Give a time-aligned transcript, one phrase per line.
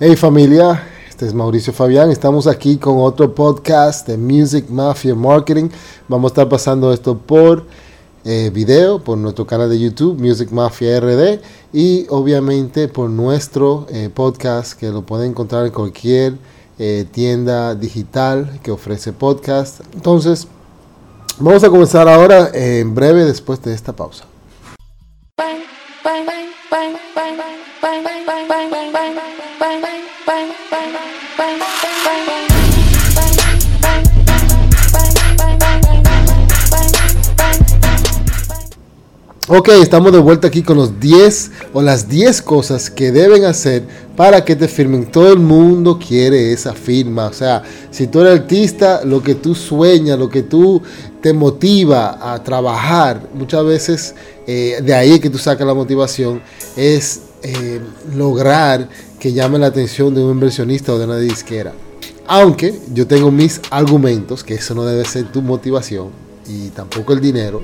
[0.00, 5.68] Hey familia, este es Mauricio Fabián, estamos aquí con otro podcast de Music Mafia Marketing.
[6.08, 7.64] Vamos a estar pasando esto por
[8.24, 11.38] eh, video, por nuestro canal de YouTube, Music Mafia RD,
[11.72, 16.38] y obviamente por nuestro eh, podcast que lo pueden encontrar en cualquier
[16.80, 19.78] eh, tienda digital que ofrece podcast.
[19.94, 20.48] Entonces,
[21.38, 24.24] vamos a comenzar ahora en breve después de esta pausa.
[39.56, 43.84] Ok, estamos de vuelta aquí con los 10 o las 10 cosas que deben hacer
[44.16, 45.06] para que te firmen.
[45.06, 47.26] Todo el mundo quiere esa firma.
[47.26, 47.62] O sea,
[47.92, 50.82] si tú eres artista, lo que tú sueñas, lo que tú
[51.20, 54.16] te motiva a trabajar, muchas veces
[54.48, 56.42] eh, de ahí que tú sacas la motivación,
[56.74, 57.80] es eh,
[58.16, 58.88] lograr
[59.20, 61.72] que llame la atención de un inversionista o de una disquera.
[62.26, 66.08] Aunque yo tengo mis argumentos, que eso no debe ser tu motivación
[66.44, 67.62] y tampoco el dinero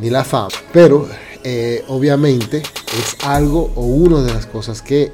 [0.00, 1.08] ni la fama, pero
[1.44, 5.12] eh, obviamente es algo o una de las cosas que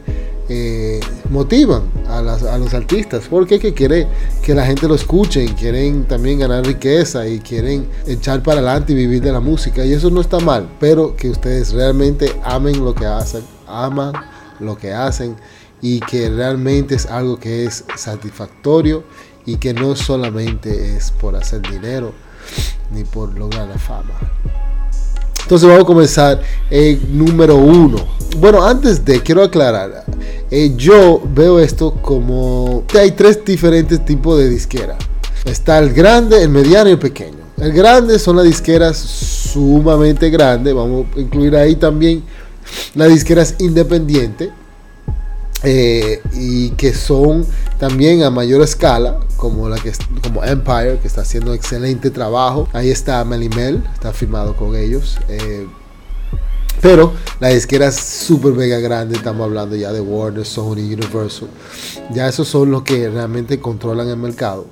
[0.48, 1.00] eh,
[1.31, 2.20] motivan a,
[2.58, 4.06] los artistas, porque que quiere
[4.42, 8.97] que la gente lo escuche, quieren también ganar riqueza y quieren echar para adelante y
[8.97, 12.94] vivir de la música, y eso no está mal, pero que ustedes realmente amen lo
[12.94, 14.12] que hacen, aman
[14.61, 15.36] lo que hacen
[15.81, 19.03] y que realmente es algo que es satisfactorio
[19.47, 22.12] y que no solamente es por hacer dinero
[22.92, 24.14] ni por lograr la fama.
[25.45, 27.98] Entonces vamos a comenzar en número uno.
[28.39, 30.05] Bueno, antes de, quiero aclarar,
[30.50, 34.97] eh, yo veo esto como hay tres diferentes tipos de disquera.
[35.45, 37.45] Está el grande, el mediano y el pequeño.
[37.59, 40.75] El grande son las disqueras sumamente grandes.
[40.75, 42.25] Vamos a incluir ahí también
[42.95, 44.48] las disqueras independientes.
[45.64, 47.46] Eh, y que son
[47.78, 52.68] también a mayor escala, como la que como Empire, que está haciendo excelente trabajo.
[52.72, 55.19] Ahí está Melimel, está firmado con ellos.
[55.28, 55.66] Eh,
[56.80, 61.48] pero la disquera es súper mega grande, estamos hablando ya de Warner, Sony, Universal.
[62.12, 64.66] Ya esos son los que realmente controlan el mercado.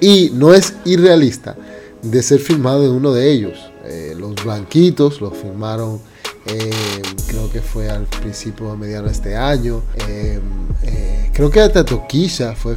[0.00, 1.56] Y no es irrealista
[2.02, 3.70] de ser firmado de uno de ellos.
[3.84, 6.00] Eh, los blanquitos lo firmaron
[6.46, 9.82] eh, creo que fue al principio o mediano de este año.
[10.08, 10.40] Eh,
[10.82, 12.76] eh, creo que hasta Toquilla fue,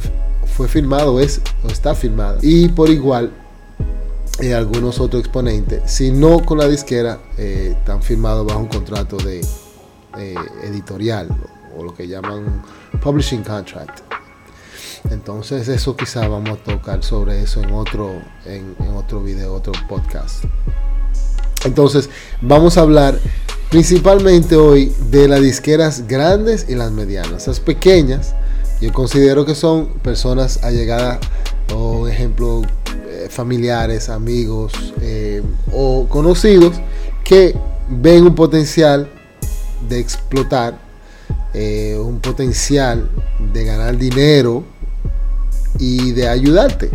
[0.56, 2.38] fue firmado es, o está firmado.
[2.42, 3.32] Y por igual,
[4.54, 9.40] algunos otros exponentes, si no con la disquera, están firmados bajo un contrato de
[10.62, 11.28] editorial
[11.76, 12.62] o, lo que llaman
[13.02, 14.00] publishing contract.
[15.10, 20.44] Entonces eso quizá vamos a tocar sobre eso en otro, en otro video, otro podcast.
[21.64, 22.10] Entonces
[22.40, 23.18] vamos a hablar
[23.70, 27.48] Principalmente hoy de las disqueras grandes y las medianas.
[27.48, 28.34] Las pequeñas,
[28.80, 31.18] yo considero que son personas allegadas
[31.74, 32.62] o ejemplo
[33.08, 36.76] eh, familiares, amigos eh, o conocidos
[37.24, 37.56] que
[37.90, 39.10] ven un potencial
[39.88, 40.78] de explotar,
[41.52, 43.10] eh, un potencial
[43.52, 44.62] de ganar dinero
[45.80, 46.90] y de ayudarte.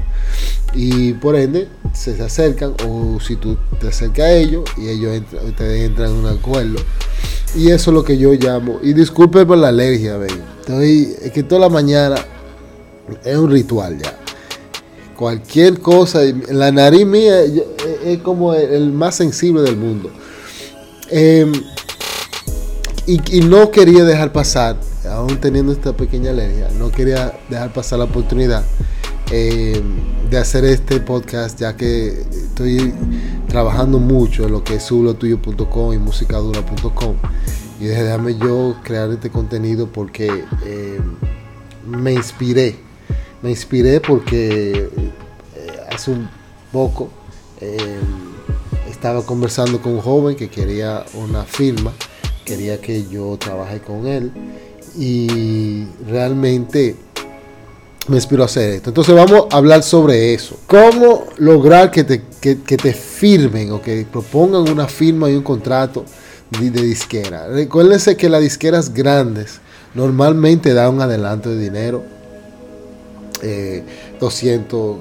[0.73, 5.45] Y por ende se acercan o si tú te acercas a ellos y ellos entran,
[5.45, 6.79] ustedes entran en un acuerdo.
[7.55, 8.79] Y eso es lo que yo llamo.
[8.81, 10.41] Y disculpe por la alergia, ven.
[10.61, 12.15] Estoy, es que toda la mañana
[13.25, 14.17] es un ritual ya.
[15.17, 17.41] Cualquier cosa, la nariz mía
[18.03, 20.09] es como el, más sensible del mundo.
[21.09, 21.51] Em,
[23.05, 24.77] y, y no quería dejar pasar,
[25.07, 28.63] aún teniendo esta pequeña alergia, no quería dejar pasar la oportunidad
[29.31, 29.81] eh,
[30.29, 32.93] de hacer este podcast, ya que estoy
[33.47, 37.15] trabajando mucho en lo que es sublotuyo.com y musicadura.com.
[37.79, 40.99] Y déjame yo crear este contenido porque eh,
[41.87, 42.75] me inspiré.
[43.41, 44.89] Me inspiré porque
[45.55, 46.29] eh, hace un
[46.71, 47.09] poco
[48.89, 51.93] estaba conversando con un joven que quería una firma,
[52.43, 54.31] quería que yo trabaje con él
[54.97, 56.95] y realmente
[58.07, 58.89] me inspiró a hacer esto.
[58.89, 60.57] Entonces vamos a hablar sobre eso.
[60.67, 66.05] ¿Cómo lograr que te, te firmen o que propongan una firma y un contrato
[66.49, 67.47] de, disquera?
[67.47, 69.59] Recuérdense que las disqueras grandes
[69.93, 72.03] normalmente dan un adelanto de dinero.
[74.19, 74.97] 200,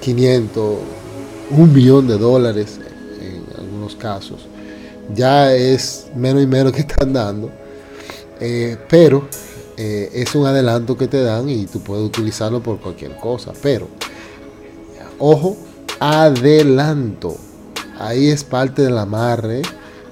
[0.00, 0.78] 500,
[1.50, 2.78] un millón de dólares
[3.20, 4.46] en algunos casos.
[5.14, 7.50] Ya es menos y menos que están dando.
[8.40, 9.26] Eh, pero
[9.78, 13.52] eh, es un adelanto que te dan y tú puedes utilizarlo por cualquier cosa.
[13.62, 13.88] Pero,
[15.18, 15.56] ojo,
[16.00, 17.36] adelanto.
[18.00, 19.62] Ahí es parte del amarre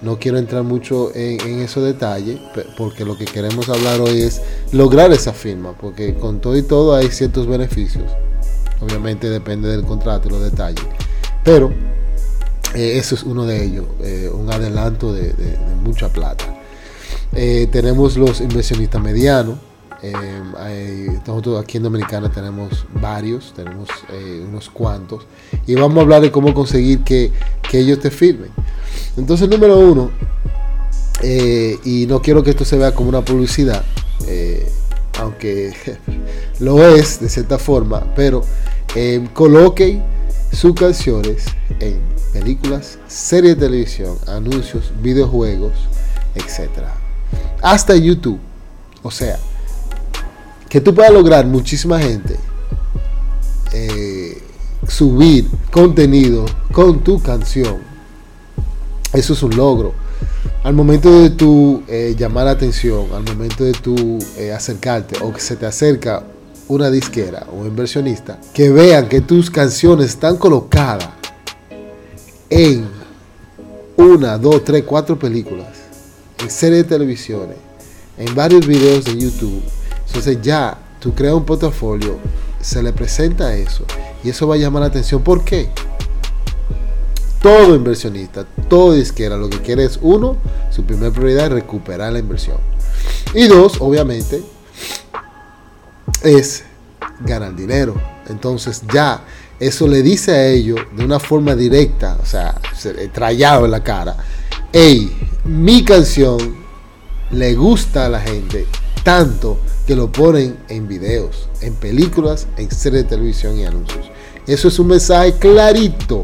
[0.02, 2.40] No quiero entrar mucho en, en esos detalles
[2.76, 4.42] porque lo que queremos hablar hoy es
[4.72, 8.04] lograr esa firma, porque con todo y todo hay ciertos beneficios.
[8.80, 10.84] Obviamente depende del contrato y los detalles.
[11.44, 11.72] Pero
[12.74, 15.32] eh, eso es uno de ellos, eh, un adelanto de,
[15.82, 16.44] mucha plata.
[17.38, 19.58] Eh, tenemos los inversionistas medianos.
[21.26, 23.88] nosotros aquí en Dominicana tenemos varios, tenemos
[24.48, 25.26] unos cuantos.
[25.66, 27.30] Y vamos a hablar de cómo conseguir que,
[27.70, 28.50] que ellos te firmen.
[29.18, 30.10] Entonces, número uno,
[31.22, 33.84] y no quiero que esto se vea como una publicidad,
[35.20, 35.74] aunque
[36.60, 38.42] lo es de cierta forma, pero
[39.34, 40.02] coloquen
[40.52, 41.44] sus canciones
[41.80, 42.00] en
[42.32, 45.72] películas, series de televisión, anuncios, videojuegos,
[46.34, 47.05] etc.
[47.62, 48.38] Hasta YouTube.
[49.02, 49.38] O sea,
[50.68, 52.36] que tú puedas lograr muchísima gente
[53.72, 54.42] eh,
[54.88, 57.78] subir contenido con tu canción.
[59.12, 59.92] Eso es un logro.
[60.62, 65.32] Al momento de tu eh, llamar la atención, al momento de tu eh, acercarte o
[65.32, 66.24] que se te acerca
[66.68, 71.08] una disquera o inversionista, que vean que tus canciones están colocadas
[72.50, 72.88] en
[73.96, 75.68] una, dos, tres, cuatro películas,
[76.38, 77.48] en series de televisión,
[78.18, 79.62] en varios videos de YouTube.
[80.06, 82.18] Entonces ya tú creas un portafolio,
[82.60, 83.84] se le presenta eso
[84.24, 85.22] y eso va a llamar la atención.
[85.22, 85.68] ¿Por qué?
[87.40, 90.36] Todo inversionista, todo disquera, lo que quiere es uno,
[90.70, 92.58] su primera prioridad es recuperar la inversión.
[93.34, 94.42] Y dos, obviamente,
[96.22, 96.64] es
[97.20, 97.94] ganar dinero.
[98.28, 99.22] Entonces ya
[99.60, 102.60] eso le dice a ellos de una forma directa, o sea,
[103.12, 104.16] trayado en la cara,
[104.78, 105.10] hey,
[105.46, 106.54] mi canción
[107.30, 108.66] le gusta a la gente
[109.02, 114.10] tanto que lo ponen en videos, en películas, en series de televisión y anuncios.
[114.46, 116.20] Eso es un mensaje clarito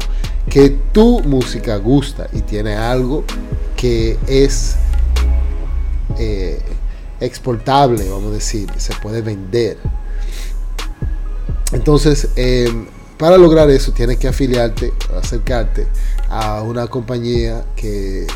[0.47, 3.23] que tu música gusta y tiene algo
[3.75, 4.75] que es
[6.19, 6.61] eh,
[7.21, 9.79] exportable, vamos a decir, se puede vender.
[11.71, 12.71] Entonces, eh,
[13.17, 15.87] para lograr eso tienes que afiliarte, acercarte
[16.29, 18.27] a una compañía que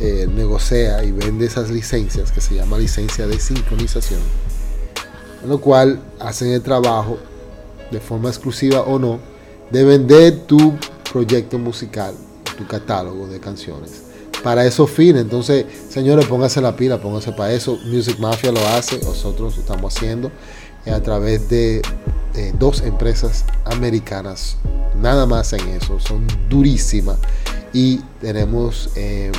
[0.00, 4.20] eh, negocia y vende esas licencias, que se llama licencia de sincronización,
[5.46, 7.18] lo cual hacen el trabajo
[7.90, 9.18] de forma exclusiva o no
[9.70, 10.74] de vender tu
[11.12, 12.14] proyecto musical,
[12.56, 14.02] tu catálogo de canciones.
[14.42, 17.76] Para eso fines, entonces, señores, pónganse la pila, pónganse para eso.
[17.86, 20.30] Music Mafia lo hace, nosotros lo estamos haciendo
[20.86, 21.82] a través de
[22.58, 24.56] dos empresas americanas,
[25.00, 27.18] nada más en eso, son durísimas
[27.72, 29.32] y tenemos em,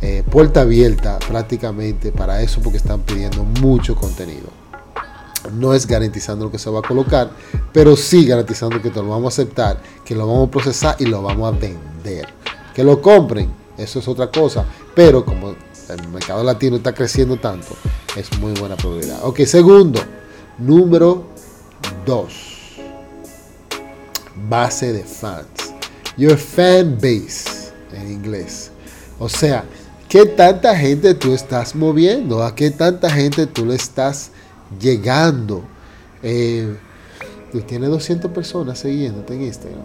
[0.00, 4.48] eh, puerta abierta prácticamente para eso porque están pidiendo mucho contenido.
[5.54, 7.30] No es garantizando lo que se va a colocar,
[7.72, 11.06] pero sí garantizando que te lo vamos a aceptar, que lo vamos a procesar y
[11.06, 12.28] lo vamos a vender.
[12.74, 14.64] Que lo compren, eso es otra cosa,
[14.94, 15.54] pero como
[15.88, 17.68] el mercado latino está creciendo tanto,
[18.16, 19.20] es muy buena probabilidad.
[19.24, 20.00] Ok, segundo,
[20.58, 21.24] número
[22.04, 22.32] 2.
[24.48, 25.74] Base de fans.
[26.16, 28.70] Your fan base en inglés.
[29.18, 29.64] O sea,
[30.08, 32.42] ¿qué tanta gente tú estás moviendo?
[32.42, 34.30] ¿A qué tanta gente tú le estás
[34.80, 35.62] llegando?
[37.52, 39.82] Tú tienes 200 personas siguiéndote en Instagram.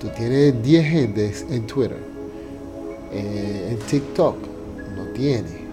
[0.00, 1.98] Tú tienes 10 gente en Twitter.
[3.12, 4.36] Eh, en TikTok
[4.96, 5.68] no tiene.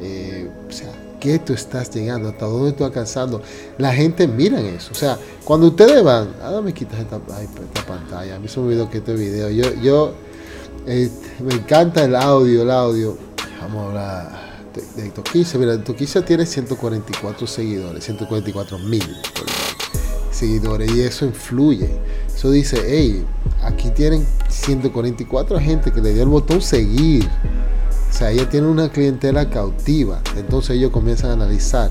[0.00, 3.42] Eh, o sea, qué tú estás llegando, hasta dónde estás alcanzando.
[3.78, 4.92] La gente mira eso.
[4.92, 7.18] O sea, cuando ustedes van, ah, me quitas esta,
[7.86, 8.36] pantalla.
[8.36, 9.50] A mí se me olvidó que este video.
[9.50, 10.14] Yo, yo
[10.86, 13.16] me encanta el audio, el audio.
[13.60, 14.42] Vamos a hablar
[14.74, 15.58] de, de Toquisa.
[15.58, 19.04] Mira, Toquisa tiene 144 seguidores, 144 mil
[20.30, 20.90] seguidores.
[20.92, 21.90] Y eso influye.
[22.26, 23.24] Eso dice, hey,
[23.62, 27.28] aquí tienen 144 gente que le dio el botón seguir.
[28.10, 30.20] O sea, ella tiene una clientela cautiva.
[30.36, 31.90] Entonces ellos comienzan a analizar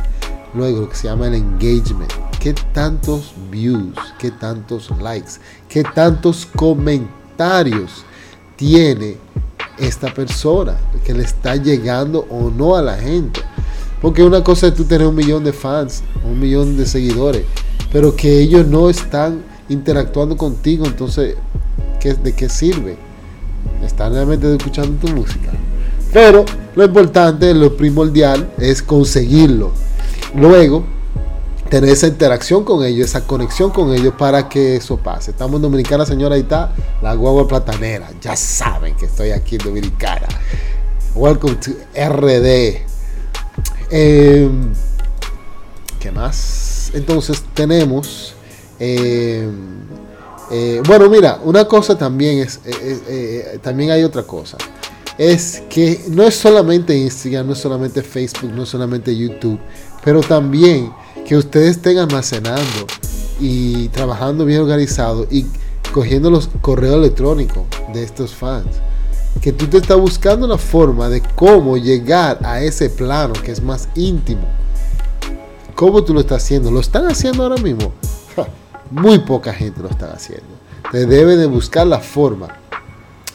[0.54, 2.12] luego lo que se llama el engagement.
[2.40, 3.96] ¿Qué tantos views?
[4.20, 5.34] ¿Qué tantos likes?
[5.70, 8.04] ¿Qué tantos comentarios
[8.62, 9.18] tiene
[9.80, 10.78] esta persona?
[11.04, 13.42] Que le está llegando o no a la gente.
[14.00, 17.44] Porque una cosa es tú tener un millón de fans, un millón de seguidores,
[17.92, 21.38] pero que ellos no están interactuando contigo, entonces,
[22.24, 22.98] ¿de qué sirve?
[23.84, 25.52] ¿Están realmente escuchando tu música?
[26.14, 29.72] Pero lo importante, lo primordial es conseguirlo.
[30.36, 30.84] Luego,
[31.72, 35.32] tener esa interacción con ellos, esa conexión con ellos para que eso pase.
[35.32, 38.10] Estamos en Dominicana, señora, ahí está la guagua platanera.
[38.22, 40.28] Ya saben que estoy aquí en Dominicana.
[41.16, 42.82] Welcome to RD.
[43.90, 44.74] Em,
[45.98, 46.92] ¿Qué más?
[46.94, 48.36] Entonces tenemos...
[48.78, 49.86] Em,
[50.52, 52.60] eh, bueno, mira, una cosa también es...
[52.66, 54.58] Eh, eh, también hay otra cosa.
[55.18, 59.60] Es que no es solamente Instagram, no es solamente Facebook, no es solamente YouTube,
[60.04, 60.92] pero también
[61.26, 62.88] que ustedes estén almacenando
[63.40, 65.46] y trabajando bien organizado y
[65.92, 67.64] cogiendo los correos electrónicos
[67.94, 68.68] de estos fans.
[69.42, 73.64] Que tú te estás buscando una forma de cómo llegar a ese plano que es
[73.64, 74.48] más íntimo.
[75.76, 76.70] ¿Cómo tú lo estás haciendo?
[76.70, 77.94] ¿Lo están haciendo ahora mismo?
[78.92, 80.46] Muy poca gente lo está haciendo.
[80.92, 82.61] Te debe de buscar la forma.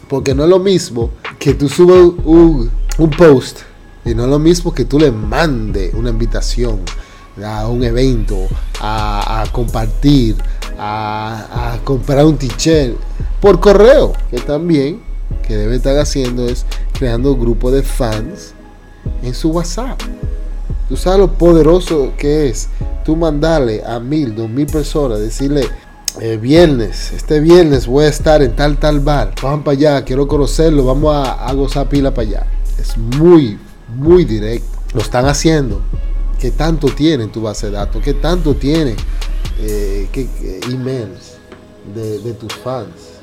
[0.09, 2.71] Porque no es lo mismo que tú subas un,
[3.19, 3.61] post
[4.05, 6.81] y no es lo mismo que tú le mandes una invitación
[7.45, 8.47] a un evento,
[8.81, 10.37] a, compartir,
[10.79, 12.97] a, comprar un t-shirt
[13.41, 15.03] por correo, que también
[15.47, 18.55] que debe estar haciendo es creando un grupo de fans
[19.23, 20.01] en su WhatsApp.
[20.89, 22.69] Tú sabes lo poderoso que es
[23.05, 25.69] tú mandarle a mil, dos mil personas, decirle,
[26.21, 30.27] eh, viernes, este viernes voy a estar en tal, tal bar, vamos para allá, quiero
[30.27, 32.47] conocerlo, vamos a, a gozar pila para allá.
[32.79, 33.59] Es muy,
[33.89, 34.67] muy directo.
[34.95, 35.83] Lo están haciendo
[36.39, 38.97] qué tanto tiene tu base de datos, qué tanto tiene
[39.59, 40.09] eh,
[40.71, 41.37] emails
[41.95, 43.21] de, tus fans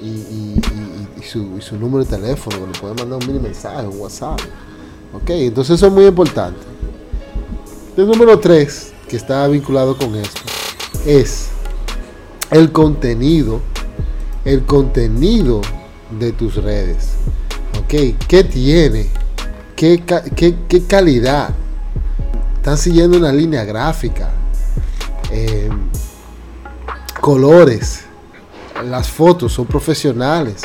[0.00, 0.60] y,
[1.22, 4.40] su, número de teléfono, le pueden mandar un mini mensaje, un WhatsApp.
[5.14, 6.60] Ok, entonces eso es muy importante.
[7.96, 10.40] El número 3, que está vinculado con esto,
[11.06, 11.48] es
[12.52, 13.60] el contenido,
[14.44, 15.62] el contenido
[16.18, 17.14] de tus redes.
[17.80, 19.08] Ok, ¿qué tiene?
[19.74, 20.04] ¿Qué,
[20.36, 21.54] qué, qué calidad?
[22.56, 24.30] Están siguiendo una línea gráfica.
[25.30, 25.68] Eh,
[27.20, 28.04] colores.
[28.84, 30.62] Las fotos son profesionales.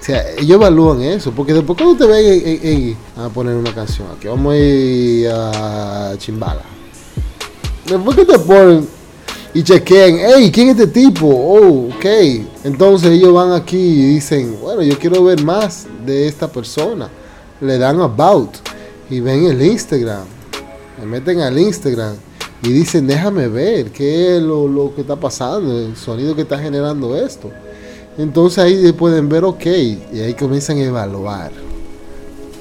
[0.00, 1.32] O sea, ellos evalúan eso.
[1.32, 6.62] Porque después cuando te ven a poner una canción aquí, vamos a ir a Chimbala.
[7.86, 8.88] Después que te ponen
[9.54, 11.26] y chequean, hey, ¿quién es este tipo?
[11.26, 12.06] Oh, ok.
[12.64, 17.10] Entonces ellos van aquí y dicen, bueno, yo quiero ver más de esta persona.
[17.60, 18.56] Le dan about
[19.10, 20.24] y ven el Instagram,
[20.98, 22.16] me meten al Instagram
[22.62, 27.14] y dicen, déjame ver qué es lo, que está pasando, el sonido que está generando
[27.14, 27.50] esto.
[28.16, 31.52] Entonces ahí pueden ver, ok, y ahí comienzan a evaluar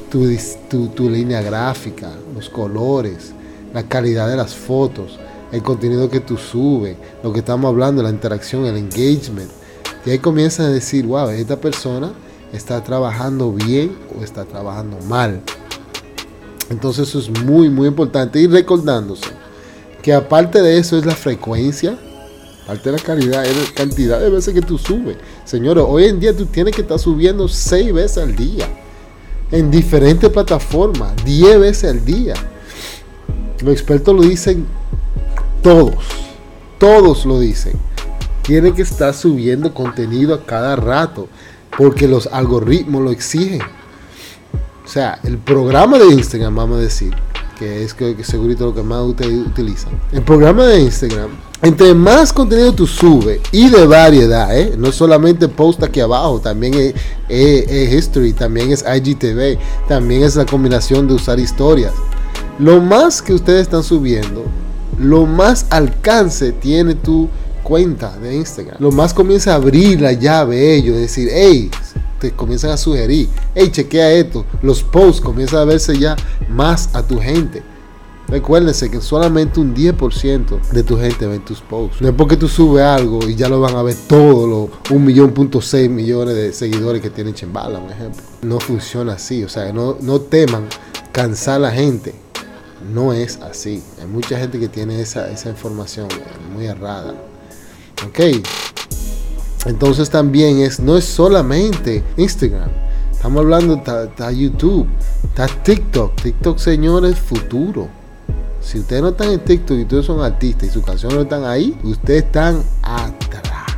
[0.09, 0.27] tu,
[0.69, 3.31] tu, tu línea gráfica, los colores,
[3.73, 5.17] la calidad de las fotos,
[5.51, 9.49] el contenido que tú subes, lo que estamos hablando, la interacción, el engagement.
[10.05, 12.13] Y ahí comienzan a decir, wow, esta persona
[12.53, 15.41] está trabajando bien o está trabajando mal.
[16.69, 18.39] Entonces eso es muy, muy importante.
[18.39, 19.27] Y recordándose
[20.01, 21.97] que aparte de eso es la frecuencia,
[22.63, 25.17] aparte de la calidad, es la cantidad de veces que tú subes.
[25.43, 28.67] Señores, hoy en día tú tienes que estar subiendo seis veces al día.
[29.51, 32.35] En diferentes plataformas, diez veces al día.
[33.61, 34.65] Los expertos lo dicen
[35.61, 35.95] todos.
[36.77, 37.73] Todos lo dicen.
[38.41, 41.27] Tiene que estar subiendo contenido a cada rato.
[41.77, 43.61] Porque los algoritmos lo exigen.
[44.83, 47.13] O sea, el programa de Instagram, vamos a decir,
[47.61, 49.91] que es que, segurito lo que más ustedes utilizan.
[50.11, 51.29] El programa de Instagram,
[51.61, 54.73] entre más contenido tú subes y de variedad, ¿eh?
[54.77, 56.95] no solamente post aquí abajo, también es,
[57.29, 61.93] es, history, también es IGTV, también es la combinación de usar historias.
[62.57, 64.43] Lo más que ustedes están subiendo,
[64.97, 67.29] lo más alcance tiene tu
[67.63, 68.77] cuenta de Instagram.
[68.79, 71.69] Lo más comienza a abrir la llave ellos, decir, hey,
[72.19, 74.45] te comienzan a sugerir, hey, chequea esto.
[74.61, 76.15] Los posts comienzan a verse ya
[76.49, 77.63] más a tu gente.
[78.31, 82.01] Recuérdense que solamente un 10% de tu gente ve tus posts.
[82.01, 85.89] No es porque tú subes algo y ya lo van a ver todos los 1.6
[85.89, 88.21] millones de seguidores que tiene Chimbala, por ejemplo.
[88.43, 89.43] No funciona así.
[89.43, 90.67] O sea, no, no teman
[91.11, 92.15] cansar a la gente.
[92.93, 93.83] No es así.
[93.99, 96.07] Hay mucha gente que tiene esa, esa información
[96.53, 97.13] muy errada.
[98.07, 98.19] Ok.
[99.65, 102.69] Entonces también es, no es solamente Instagram.
[103.11, 104.87] Estamos hablando, está, YouTube,
[105.23, 106.15] está TikTok.
[106.19, 107.87] TikTok, señores, futuro.
[108.59, 111.45] Si ustedes no están en TikTok y ustedes son artistas y sus canciones no están
[111.45, 113.77] ahí, ustedes están atrás.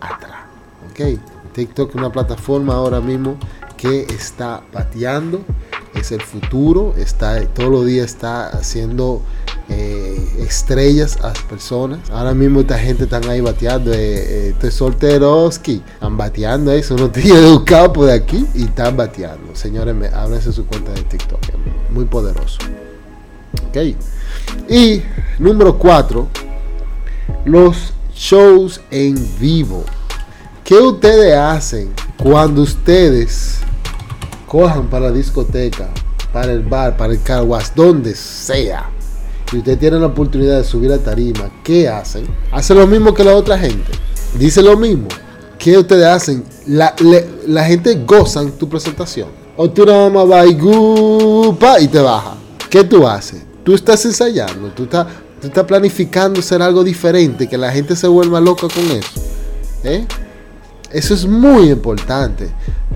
[0.00, 0.44] Atrás.
[0.90, 1.20] ¿Ok?
[1.54, 3.36] TikTok es una plataforma ahora mismo
[3.76, 5.40] que está pateando.
[6.12, 6.94] El futuro.
[6.96, 9.22] Está, todos los días está haciendo
[9.68, 12.10] eh, estrellas a las personas.
[12.10, 13.92] Ahora mismo esta gente están ahí bateando.
[13.92, 15.82] Eh, eh, este solteroski.
[15.94, 16.96] Están bateando eso.
[16.96, 19.54] No tiene educado por aquí y están bateando.
[19.54, 21.40] Señores, me, háblense su cuenta de TikTok.
[21.90, 22.58] Muy poderoso.
[23.68, 23.96] Ok.
[24.68, 25.02] Y
[25.38, 26.28] número 4.
[27.44, 29.84] Los shows en vivo.
[30.64, 33.60] ¿Qué ustedes hacen cuando ustedes
[34.46, 35.88] cojan para la discoteca,
[36.32, 38.90] para el bar, para el car wash, donde sea?
[39.50, 42.26] si usted tiene la oportunidad de subir a tarima, ¿qué hacen?
[42.50, 43.92] Hace lo mismo que la otra gente.
[44.38, 45.08] Dice lo mismo.
[45.58, 46.44] ¿qué ustedes hacen?
[46.66, 46.94] La,
[47.46, 49.28] la gente gozan tu presentación.
[49.56, 52.36] O tú nada más vas y, y te baja.
[52.68, 53.42] ¿Qué tú haces?
[53.64, 55.06] Tú estás ensayando, tú estás,
[55.40, 59.20] tú estás planificando ser algo diferente, que la gente se vuelva loca con eso.
[59.82, 60.06] ¿Eh?
[60.90, 62.50] Eso es muy importante.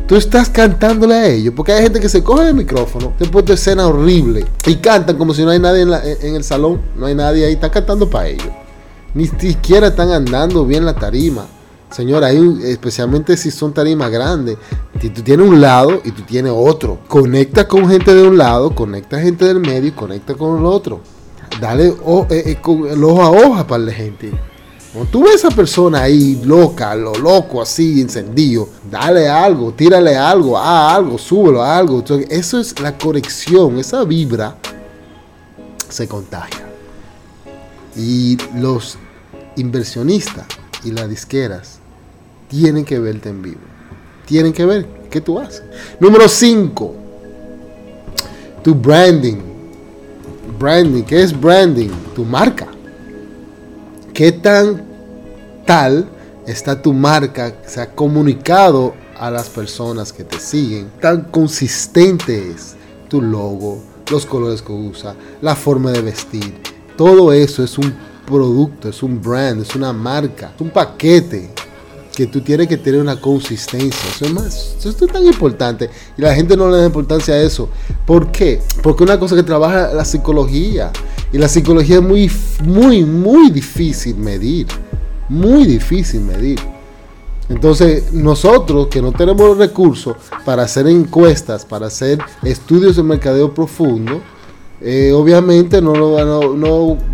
[0.06, 3.52] Tú estás cantándole a ellos, porque hay gente que se coge el micrófono, te pone
[3.52, 7.46] escena horrible y cantan como si no hay nadie en, el salón, no hay nadie
[7.46, 8.48] ahí, está cantando para ellos.
[9.14, 11.46] Ni siquiera están andando bien la tarima.
[11.90, 14.56] Señora, especialmente si son tarimas grandes,
[15.00, 16.98] tú tienes un lado y tú tienes otro.
[17.08, 21.00] Conecta con gente de un lado, conecta gente del medio y conecta con el otro.
[21.60, 21.94] Dale eh,
[22.30, 22.58] eh,
[22.90, 24.32] el ojo a hoja para la gente.
[24.92, 30.16] Cuando tú ves a esa persona ahí loca, lo loco, así, encendido, dale algo, tírale
[30.16, 32.02] algo, a algo, súbelo a algo.
[32.28, 34.56] eso es la corrección, esa vibra
[35.88, 36.66] se contagia.
[37.94, 38.98] Y los
[39.56, 40.46] inversionistas
[40.84, 41.78] y las disqueras
[42.48, 43.60] tienen que verte en vivo.
[44.26, 45.62] Tienen que ver qué tú haces.
[46.00, 46.94] Número 5.
[48.64, 49.38] Tu branding.
[50.58, 51.02] Branding.
[51.04, 51.90] ¿Qué es branding?
[52.14, 52.66] Tu marca.
[54.14, 54.82] ¿Qué tan
[55.66, 56.08] tal
[56.46, 57.54] está tu marca?
[57.66, 60.90] Se ha comunicado a las personas que te siguen.
[61.00, 62.74] Tan consistente es
[63.08, 66.54] tu logo, los colores que usa, la forma de vestir.
[66.96, 67.94] Todo eso es un
[68.26, 71.50] producto, es un brand, es una marca, es un paquete
[72.14, 74.10] que tú tienes que tener una consistencia.
[74.10, 75.88] Eso es más, eso es tan importante.
[76.16, 77.68] Y la gente no le da importancia a eso.
[78.06, 78.60] ¿Por qué?
[78.82, 80.90] Porque una cosa que trabaja la psicología.
[81.32, 82.30] Y la psicología es muy,
[82.64, 84.66] muy, muy difícil medir.
[85.28, 86.58] Muy difícil medir.
[87.48, 93.52] Entonces, nosotros que no tenemos los recursos para hacer encuestas, para hacer estudios de mercadeo
[93.52, 94.20] profundo,
[94.80, 96.16] eh, obviamente no,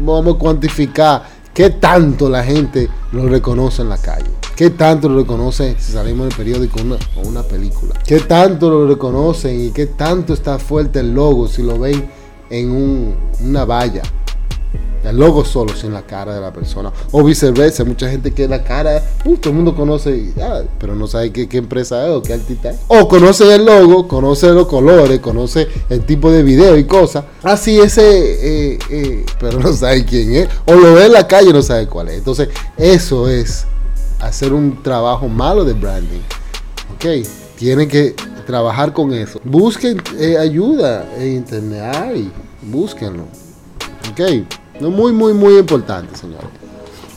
[0.00, 4.30] vamos a cuantificar qué tanto la gente lo reconoce en la calle.
[4.54, 6.80] ¿Qué tanto lo reconoce si salimos en el periódico
[7.16, 7.94] o una, película?
[8.06, 12.08] ¿Qué tanto lo reconocen y qué tanto está fuerte el logo si lo ven
[12.50, 14.02] en una valla?
[15.04, 16.92] El logo solo, sin la cara de la persona.
[17.12, 20.32] O viceversa, mucha gente que la cara, uh, todo el mundo conoce,
[20.80, 22.78] pero no sabe qué, empresa es o qué artista es.
[22.88, 27.24] O conoce el logo, conoce los colores, conoce el tipo de video y cosas.
[27.44, 30.48] Así ese, eh, eh, pero no sabe quién es.
[30.64, 32.18] O lo ve en la calle y no sabe cuál es.
[32.18, 33.64] Entonces, eso es
[34.20, 36.22] hacer un trabajo malo de branding.
[36.96, 39.40] Ok, tienen que trabajar con eso.
[39.44, 41.82] Busquen eh, ayuda en internet.
[41.94, 42.30] Ay,
[42.62, 43.24] búsquenlo.
[44.10, 44.20] Ok,
[44.80, 46.48] muy, muy, muy importante, señores.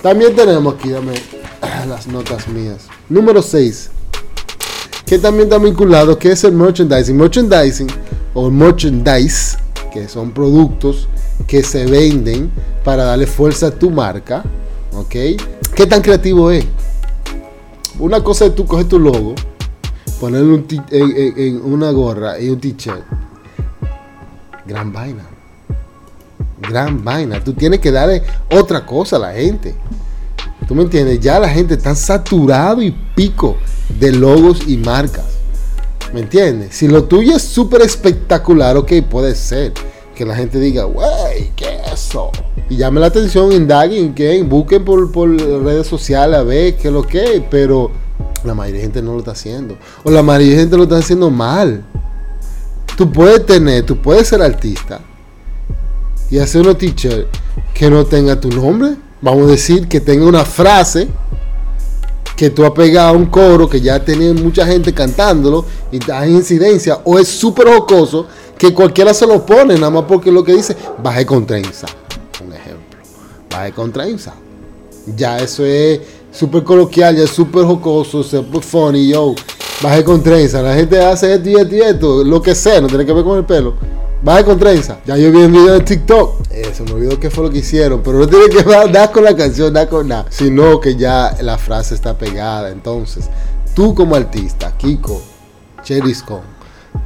[0.01, 0.89] También tenemos aquí,
[1.87, 2.87] las notas mías.
[3.07, 3.91] Número 6.
[5.05, 7.15] Que también está vinculado, que es el merchandising.
[7.15, 7.87] Merchandising
[8.33, 9.57] o merchandise,
[9.91, 11.07] que son productos
[11.47, 12.51] que se venden
[12.83, 14.43] para darle fuerza a tu marca.
[14.93, 15.15] ¿Ok?
[15.75, 16.65] ¿Qué tan creativo es?
[17.99, 19.35] Una cosa es tú coges tu logo,
[20.19, 23.03] ponerlo en, una gorra y un t-shirt.
[24.65, 25.23] Gran vaina.
[26.61, 27.43] Gran vaina.
[27.43, 29.75] Tú tienes que darle otra cosa a la gente.
[30.67, 31.19] ¿Tú me entiendes?
[31.19, 33.57] Ya la gente está saturado y pico
[33.99, 35.25] de logos y marcas.
[36.13, 36.75] ¿Me entiendes?
[36.75, 39.73] Si lo tuyo es súper espectacular, ok, puede ser
[40.15, 42.31] que la gente diga, wey, ¿qué es eso?
[42.69, 46.93] Y llame la atención, indaguen, que busquen por, por redes sociales a ver qué es
[46.93, 47.91] lo que es, pero
[48.43, 49.77] la mayoría de gente no lo está haciendo.
[50.03, 51.83] O la mayoría de gente lo está haciendo mal.
[52.97, 54.99] Tú puedes tener, tú puedes ser artista
[56.29, 57.27] y hacer una teacher
[57.73, 58.95] que no tenga tu nombre.
[59.21, 61.07] Vamos a decir que tenga una frase
[62.35, 66.31] que tú has pegado a un coro que ya tenía mucha gente cantándolo y hay
[66.31, 70.53] incidencia o es súper jocoso que cualquiera se lo pone, nada más porque lo que
[70.53, 71.87] dice, baje con trenza.
[72.45, 72.97] Un ejemplo.
[73.49, 74.33] Baje con trenza.
[75.15, 75.99] Ya eso es
[76.31, 79.35] súper coloquial, ya súper jocoso, súper funny, yo.
[79.81, 80.61] Baje con trenza.
[80.61, 83.23] La gente hace esto y esto y esto, lo que sea, no tiene que ver
[83.23, 83.75] con el pelo.
[84.21, 84.99] Baje con trenza.
[85.05, 86.41] Ya yo vi un video de TikTok.
[86.51, 88.01] Eh, se me olvidó qué fue lo que hicieron.
[88.03, 90.25] Pero no tiene que ver nada con la canción, nada con nada.
[90.29, 92.69] Sino que ya la frase está pegada.
[92.69, 93.29] Entonces,
[93.73, 95.21] tú como artista, Kiko,
[95.83, 96.13] Cherry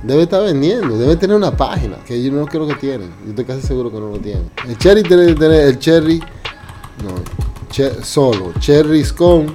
[0.03, 3.13] debe estar vendiendo, debe tener una página, que yo no creo que tienen.
[3.23, 4.49] Yo estoy casi seguro que no lo tienen.
[4.67, 7.52] El cherry tiene que tener el cherry, no,
[8.01, 9.47] solo, cherry scone,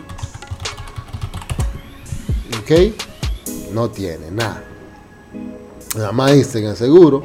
[2.61, 4.65] ok, no tiene nada.
[5.97, 7.23] Nada más Instagram seguro.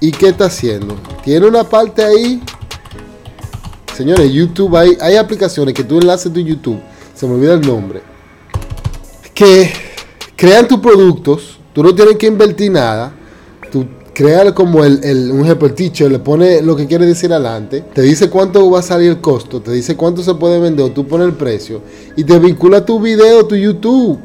[0.00, 0.96] ¿Y qué está haciendo?
[1.24, 2.42] Tiene una parte ahí.
[3.96, 6.80] Señores, YouTube, hay, hay aplicaciones que tú enlaces tu YouTube,
[7.14, 8.02] se me olvida el nombre,
[9.32, 9.72] que
[10.36, 13.12] crean tus productos Tú no tienes que invertir nada.
[14.16, 17.84] Tú crea como el, el, un el teacher le pone lo que quiere decir adelante,
[17.92, 21.06] te dice cuánto va a salir el costo, te dice cuánto se puede vender, tú
[21.06, 21.82] pones el precio
[22.16, 24.18] y te vincula tu video, tu YouTube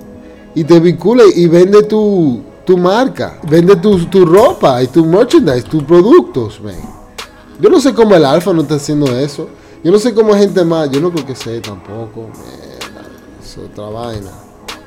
[0.56, 5.64] y te vincula y vende tu, tu marca, vende tu, tu, ropa y tu merchandise,
[5.64, 6.76] tus productos, man.
[7.60, 9.50] Yo no sé cómo el alfa no está haciendo eso.
[9.84, 12.30] Yo no sé cómo gente más, yo no creo que sé tampoco.
[13.44, 14.32] es otra vaina.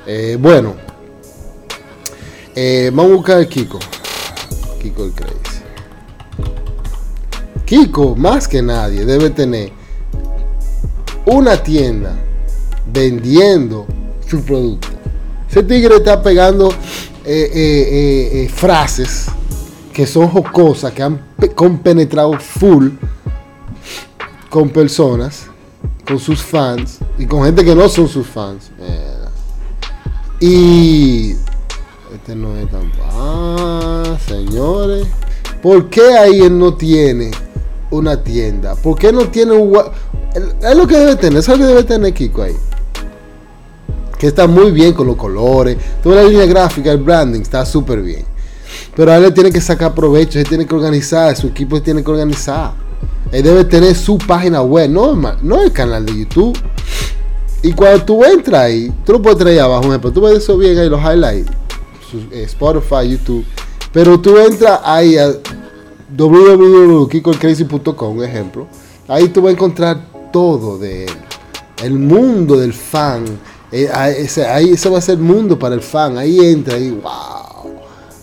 [0.07, 0.73] Eh, bueno,
[2.55, 3.79] eh, vamos a buscar a Kiko.
[4.85, 5.63] Kiko el Crazy.
[7.65, 9.71] Kiko, más que nadie, debe tener
[11.25, 12.15] una tienda
[12.93, 13.87] vendiendo
[14.27, 14.89] su producto.
[15.49, 16.71] Ese tigre está pegando
[17.25, 19.25] eh, frases
[19.91, 21.19] que son jocosas, que han
[21.55, 22.89] compenetrado full
[24.51, 25.47] con personas,
[26.05, 28.69] con sus fans y con gente que no son sus fans.
[30.39, 31.35] Y
[32.15, 32.91] este no es tan.
[33.11, 35.07] Ah, señores.
[35.61, 37.31] ¿Por qué ahí él no tiene
[37.91, 38.75] una tienda?
[38.75, 39.77] ¿Por qué no tiene un.
[40.61, 42.55] Es lo que debe tener, es lo que debe tener Kiko ahí.
[44.17, 48.01] Que está muy bien con los colores, toda la línea gráfica, el branding está súper
[48.01, 48.23] bien.
[48.95, 52.03] Pero a él le tiene que sacar provecho, él tiene que organizar, su equipo tiene
[52.03, 52.73] que organizar.
[53.31, 56.57] Él debe tener su página web, no, no el canal de YouTube.
[57.61, 60.77] Y cuando tú entras ahí, tú lo puedes traer abajo, ejemplo, tú ves eso bien
[60.77, 61.49] ahí, los highlights,
[62.31, 63.45] Spotify, YouTube.
[63.91, 65.33] Pero tú entras ahí a
[66.15, 68.67] www.kikoelcrazy.com, ejemplo.
[69.07, 71.11] Ahí tú vas a encontrar todo de él.
[71.83, 73.25] El mundo del fan.
[73.71, 76.17] Eh, ahí ese va a ser mundo para el fan.
[76.17, 77.73] Ahí entra, ahí, wow.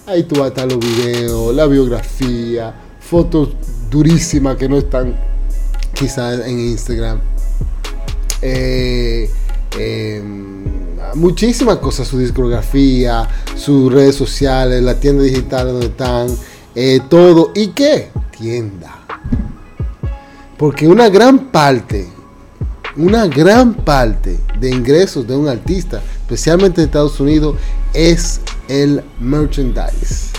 [0.07, 3.51] Ahí tú vas a estar los videos, la biografía, fotos
[3.91, 5.15] durísimas que no están
[5.95, 7.21] quizás en Instagram.
[8.41, 9.31] Eh,
[9.79, 10.62] em,
[11.15, 16.29] muchísimas cosas, su discografía, sus redes sociales, la tienda digital donde están,
[16.75, 17.53] eh, todo.
[17.55, 18.11] ¿Y qué?
[18.39, 19.01] Tienda.
[20.59, 22.09] Porque una gran parte,
[22.97, 27.57] una gran parte de ingresos de un artista, especialmente en Estados Unidos,
[27.93, 30.33] es el merchandise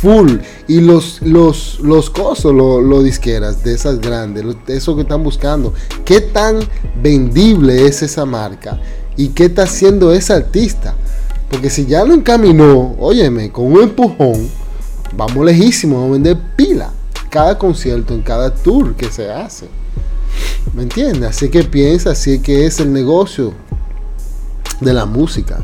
[0.00, 0.38] full.
[0.66, 5.72] Y los, los, los cosos, los, disqueras de esas grandes, eso que están buscando,
[6.04, 6.60] qué tan
[7.02, 8.80] vendible es esa marca
[9.18, 10.94] y qué está haciendo ese artista.
[11.50, 14.48] Porque si ya lo encaminó, óyeme, con un empujón,
[15.14, 16.92] vamos lejísimo, vamos a vender pila.
[17.28, 19.66] Cada concierto, en cada tour que se hace.
[20.72, 21.30] ¿Me entiendes?
[21.30, 23.52] Así que piensa, así que es el negocio
[24.80, 25.58] de la música.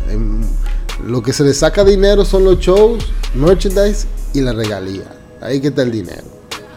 [1.07, 5.15] Lo que se le saca dinero son los shows, merchandise y la regalía.
[5.41, 6.34] Ahí que está el dinero.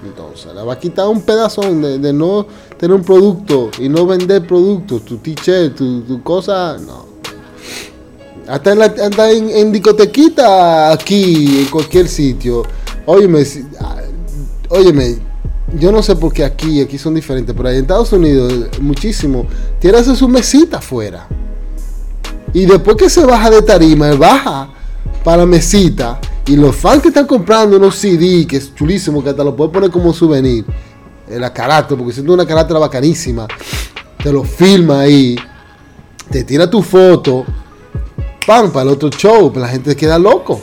[0.07, 2.45] Entonces, la va a quitar un pedazo de, no
[2.77, 7.05] tener un producto y no vender productos, tu t-shirt, tu, cosa, no.
[8.47, 12.63] Hasta en, la, en, discotequita aquí, en cualquier sitio.
[13.05, 13.43] Óyeme,
[14.69, 15.17] óyeme,
[15.77, 19.45] yo no sé por qué aquí, aquí son diferentes, pero en Estados Unidos, muchísimo,
[19.79, 21.27] tiene su mesita afuera.
[22.53, 24.69] Y después que se baja de tarima, baja
[25.23, 29.43] para mesita y los fans que están comprando unos CD, que es chulísimo, que hasta
[29.43, 30.65] lo puedes poner como souvenir,
[31.27, 33.47] en la carácter, porque siendo una carácter bacanísima,
[34.23, 35.37] te lo filma ahí,
[36.31, 37.45] te tira tu foto,
[38.45, 38.71] ¡pam!
[38.71, 40.61] para el otro show, pues la gente queda loco.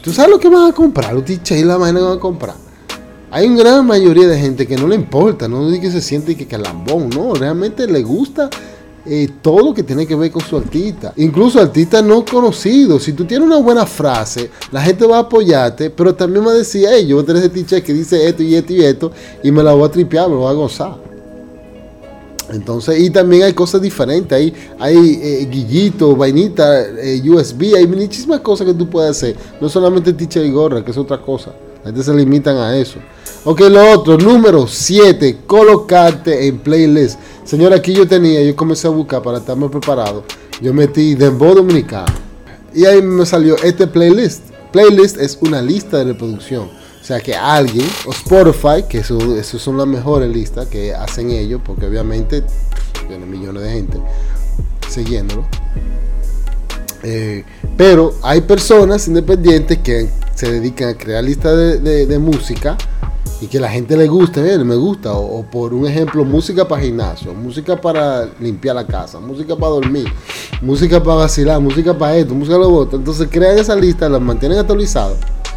[0.00, 1.12] ¿Tú sabes lo que van a comprar?
[1.12, 2.56] Los y la vaina que van a comprar.
[3.32, 6.36] Hay una gran mayoría de gente que no le importa, no dice que se siente
[6.36, 8.48] que, que lambón, no, realmente le gusta
[9.04, 11.12] eh, todo lo que tiene que ver con su artista.
[11.16, 13.02] Incluso artistas no conocidos.
[13.02, 16.54] Si tú tienes una buena frase, la gente va a apoyarte, pero también va a
[16.54, 19.12] decir, hey, yo voy a tener ese t que dice esto y esto y esto,
[19.42, 21.12] y me la voy a tripear, me lo voy a gozar.
[22.50, 24.36] Entonces, y también hay cosas diferentes.
[24.36, 29.36] Hay, hay eh, guillitos, vainitas, eh, USB, hay muchísimas cosas que tú puedes hacer.
[29.60, 31.52] No solamente t y gorra, que es otra cosa.
[31.82, 32.98] La gente se limitan a eso.
[33.44, 37.18] Ok, lo otro, número 7, colocarte en playlist.
[37.42, 40.22] Señora, aquí yo tenía, yo comencé a buscar para estar más preparado.
[40.60, 42.14] Yo metí Dembow Dominicano.
[42.72, 44.44] Y ahí me salió este playlist.
[44.70, 46.70] Playlist es una lista de reproducción.
[47.00, 49.18] O sea que alguien, o Spotify, que eso,
[49.58, 52.44] son las mejores listas que hacen ellos, porque obviamente
[53.08, 53.98] tienen millones de gente
[54.88, 55.44] siguiéndolo.
[57.02, 57.44] Eh,
[57.76, 62.78] pero hay personas independientes que se dedican a crear listas de música
[63.42, 67.34] y que la gente le guste, me gusta, o, por un ejemplo, música para gimnasio,
[67.34, 70.06] música para limpiar la casa, música para dormir,
[70.60, 72.98] música para vacilar, música para esto, música para lo otro.
[72.98, 75.16] Entonces crean esa lista, la mantienen actualizadas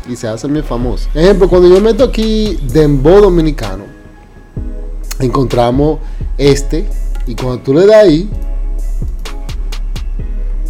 [0.09, 1.07] y se hacen muy famosos.
[1.13, 3.83] Ejemplo, cuando yo meto aquí Dembow Dominicano,
[5.19, 5.99] encontramos
[6.39, 6.89] este,
[7.27, 8.27] y cuando tú le das ahí,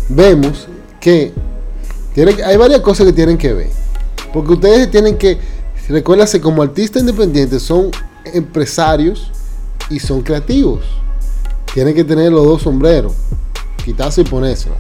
[0.09, 0.67] vemos
[0.99, 1.31] que
[2.13, 3.69] tiene, hay varias cosas que tienen que ver.
[4.33, 5.39] Porque ustedes tienen que,
[5.89, 7.91] recuérdense, como artistas independientes son
[8.25, 9.31] empresarios
[9.89, 10.81] y son creativos.
[11.73, 13.13] Tienen que tener los dos sombreros,
[13.83, 14.75] quitarse y ponérselo.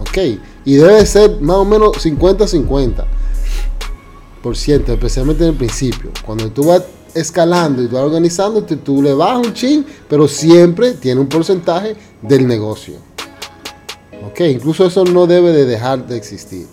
[0.00, 0.18] Ok,
[0.64, 3.04] y debe ser más o menos 50-50
[4.42, 6.10] por ciento, especialmente en el principio.
[6.24, 6.84] Cuando tú vas
[7.14, 12.46] escalando y vas organizándote, tú le bajas un chin, pero siempre tiene un porcentaje del
[12.46, 12.94] negocio.
[14.30, 16.66] Ok, incluso eso no debe de dejar de existir.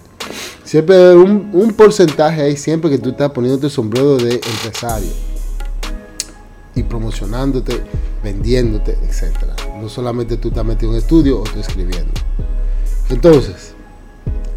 [0.75, 5.07] Siempre un, un porcentaje ahí, siempre que tú estás poniéndote el sombrero de empresario
[6.75, 7.81] y promocionándote,
[8.21, 9.37] vendiéndote, etc.
[9.79, 12.11] No solamente tú estás metido en estudio o tú escribiendo.
[13.09, 13.73] Entonces,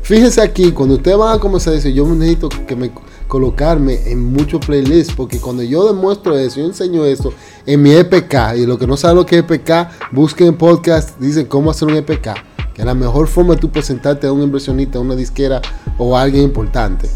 [0.02, 2.90] fíjense aquí, cuando ustedes van a comenzar decir, yo necesito que me
[3.28, 7.32] colocarme en muchos playlists, porque cuando yo demuestro eso, yo enseño esto
[7.64, 11.46] en mi EPK, y lo que no saben lo que es EPK, busquen podcast, dicen
[11.46, 12.30] cómo hacer un EPK,
[12.78, 15.60] que la mejor forma de tú presentarte a un inversionista, a una disquera
[15.98, 17.10] o alguien importante.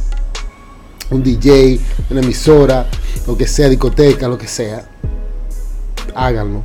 [1.09, 1.79] Un DJ,
[2.11, 2.89] una emisora,
[3.29, 4.85] lo que sea, discoteca, lo que sea.
[6.17, 6.65] Háganlo.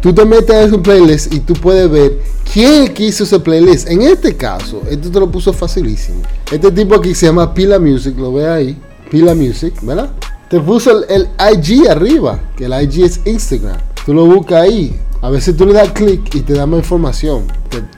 [0.00, 2.18] Tú te metes en su playlist y tú puedes ver
[2.52, 3.88] quién hizo ese playlist.
[3.88, 6.22] En este caso, esto te lo puso facilísimo.
[6.50, 8.76] Este tipo aquí se llama Pila Music, lo ve ahí.
[9.12, 10.10] Pila Music, ¿verdad?
[10.50, 13.78] Te puso el, IG arriba, que el IG es Instagram.
[14.04, 14.98] Tú lo buscas ahí.
[15.24, 17.46] A veces tú le das clic y te da más información.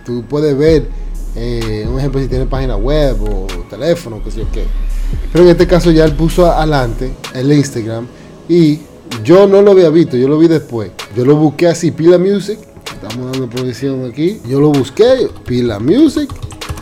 [0.04, 0.88] tú puedes ver,
[1.34, 4.64] eh, un ejemplo, si tiene página web o teléfono, qué sé yo qué.
[5.32, 8.06] Pero en este caso ya él puso adelante el Instagram
[8.48, 8.78] y
[9.24, 10.92] yo no lo había visto, yo lo vi después.
[11.16, 12.60] Yo lo busqué así, Pila Music.
[12.94, 14.40] Estamos dando posición aquí.
[14.48, 16.30] Yo lo busqué, Pila Music,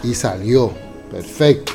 [0.02, 0.72] y salió.
[1.10, 1.72] Perfecto.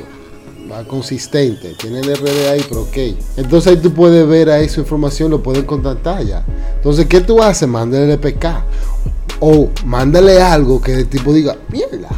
[0.72, 1.74] Va consistente.
[1.80, 2.98] Tiene el RD ahí, pero ok.
[3.38, 6.46] Entonces ahí tú puedes ver ahí su información, lo pueden contactar ya.
[6.76, 7.68] Entonces, ¿qué tú haces?
[7.68, 8.64] Mándale el PK.
[9.40, 12.10] O mándale algo que el tipo diga, mierda.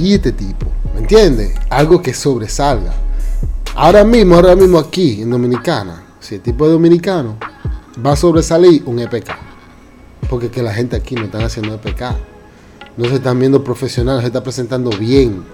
[0.00, 1.54] Y este tipo, ¿me entiendes?
[1.70, 2.92] Algo que sobresalga.
[3.74, 7.36] Ahora mismo, ahora mismo aquí, en Dominicana, si el tipo es dominicano,
[8.04, 9.30] va a sobresalir un EPK.
[10.28, 12.02] Porque que la gente aquí no está haciendo EPK.
[12.96, 15.44] No se están viendo profesionales, se está presentando bien.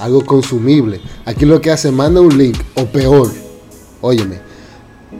[0.00, 1.00] Algo consumible.
[1.24, 3.30] Aquí lo que hace, manda un link, o peor,
[4.00, 4.40] óyeme,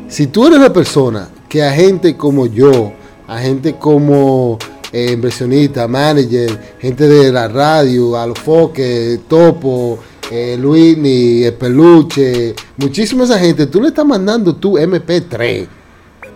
[0.09, 2.93] si tú eres la persona que a gente como yo,
[3.29, 4.59] a gente como
[4.93, 9.99] eh, inversionista, manager, gente de la radio, Alofoque, Topo,
[10.31, 15.66] eh, Luini, el Peluche, muchísima esa gente, tú le estás mandando tu MP3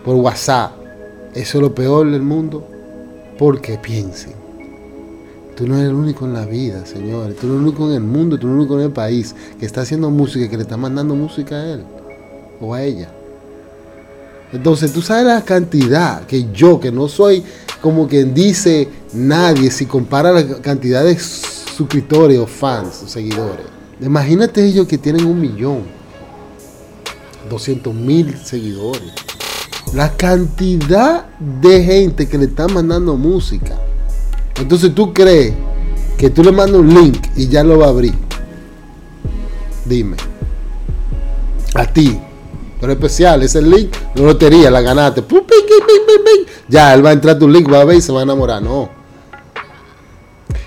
[0.03, 0.71] por WhatsApp.
[1.33, 2.65] Eso es lo peor del mundo.
[3.37, 4.44] Porque piensen.
[5.55, 7.37] Tú no eres el único en la vida, señores.
[7.37, 9.65] Tú eres el único en el mundo, tú eres el único en el país que
[9.65, 11.83] está haciendo música, que le está mandando música a él
[12.59, 13.09] o a ella.
[14.51, 17.43] Entonces, tú sabes la cantidad que yo, que no soy
[17.81, 23.65] como quien dice nadie, si compara la cantidad de suscriptores o fans o seguidores.
[24.01, 25.83] Imagínate ellos que tienen un millón,
[27.49, 29.13] 200 mil seguidores.
[29.93, 31.27] La cantidad
[31.61, 33.79] de gente que le está mandando música.
[34.59, 35.53] Entonces tú crees
[36.17, 38.13] que tú le mandas un link y ya lo va a abrir.
[39.85, 40.17] Dime.
[41.75, 42.19] A ti.
[42.79, 45.23] Pero especial, ese link, la lotería, la ganaste.
[46.67, 48.61] Ya, él va a entrar tu link, va a ver y se va a enamorar.
[48.61, 48.89] No.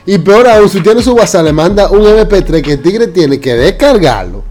[0.07, 3.39] Y peor aún, si tiene su WhatsApp, le manda un MP3 que el tigre tiene
[3.39, 4.43] que descargarlo.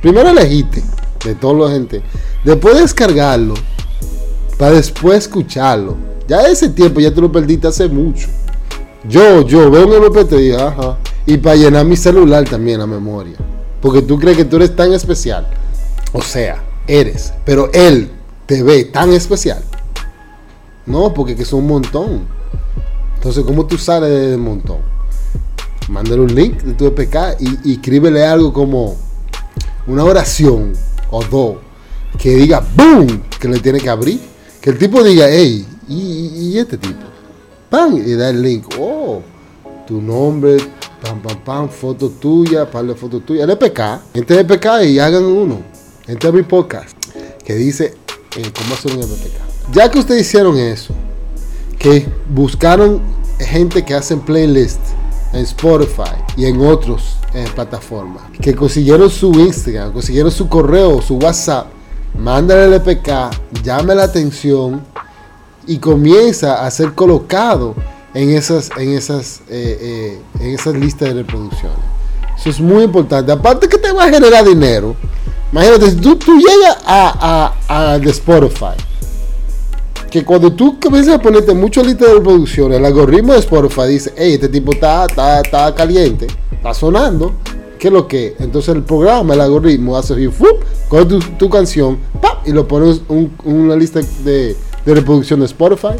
[0.00, 0.82] Primero elegiste
[1.24, 2.02] de toda la gente.
[2.44, 3.54] Después descargarlo.
[4.58, 5.96] Para después escucharlo.
[6.26, 8.28] Ya ese tiempo ya tú lo perdiste hace mucho.
[9.08, 10.98] Yo, yo veo un MP3 y ajá.
[11.26, 13.36] Y para llenar mi celular también la memoria.
[13.80, 15.46] Porque tú crees que tú eres tan especial.
[16.12, 17.32] O sea, eres.
[17.44, 18.10] Pero él
[18.46, 19.62] te ve tan especial.
[20.86, 22.26] No, porque que son un montón.
[23.16, 24.78] Entonces, ¿cómo tú sales del montón?
[25.88, 28.96] Mándale un link de tu EPK y, escríbele algo como
[29.86, 30.72] una oración
[31.10, 31.56] o dos
[32.18, 33.22] que diga ¡boom!
[33.38, 34.20] que le tiene que abrir.
[34.60, 37.00] Que el tipo diga, hey, ¿y, este tipo?
[37.70, 37.96] ¡Pam!
[37.96, 38.66] Y da el link.
[38.78, 39.22] ¡Oh!
[39.86, 40.56] Tu nombre,
[41.02, 43.44] pam, pam, pam, foto tuya, par de fotos tuyas.
[43.44, 43.80] El EPK.
[44.14, 45.58] Entre el EPK y hagan uno.
[46.06, 47.00] Entre mi podcast
[47.50, 47.94] que dice
[48.36, 49.72] eh, cómo hacer un EPK.
[49.72, 50.94] Ya que ustedes hicieron eso,
[51.78, 53.00] que buscaron
[53.40, 54.92] gente que hacen playlists
[55.32, 61.16] en Spotify y en otras eh, plataformas, que consiguieron su Instagram, consiguieron su correo, su
[61.16, 61.66] WhatsApp,
[62.16, 64.82] mándale el EPK, llame la atención
[65.66, 67.74] y comienza a ser colocado
[68.14, 71.78] en esas, en esas, eh, eh, en esas listas de reproducciones.
[72.38, 73.30] Eso es muy importante.
[73.32, 74.96] Aparte que te va a generar dinero.
[75.52, 78.76] Imagínate, tú, tú llegas a, a, a Spotify
[80.10, 84.12] que cuando tú comienzas a ponerte mucho lista de reproducción, el algoritmo de Spotify dice,
[84.16, 87.34] hey, este tipo está, está, está caliente, está sonando,
[87.80, 88.36] ¿Qué es lo que?
[88.38, 90.28] Entonces el programa, el algoritmo hace así,
[90.86, 92.46] con tu, tu, canción, ¡pap!
[92.46, 95.94] y lo pones en una lista de, de, reproducción de Spotify.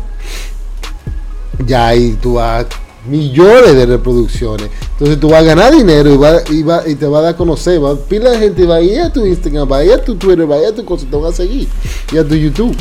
[1.66, 2.66] Ya ahí tú vas
[3.07, 4.69] millones de reproducciones.
[4.93, 7.35] Entonces tú vas a ganar dinero y, va, y, va, y te va a dar
[7.35, 7.83] a conocer.
[7.83, 10.14] Va, pila de gente va a ir a tu Instagram, va a ir a tu
[10.14, 11.69] Twitter, va a ir a tu cosa, te van a seguir.
[12.12, 12.77] Y a tu YouTube.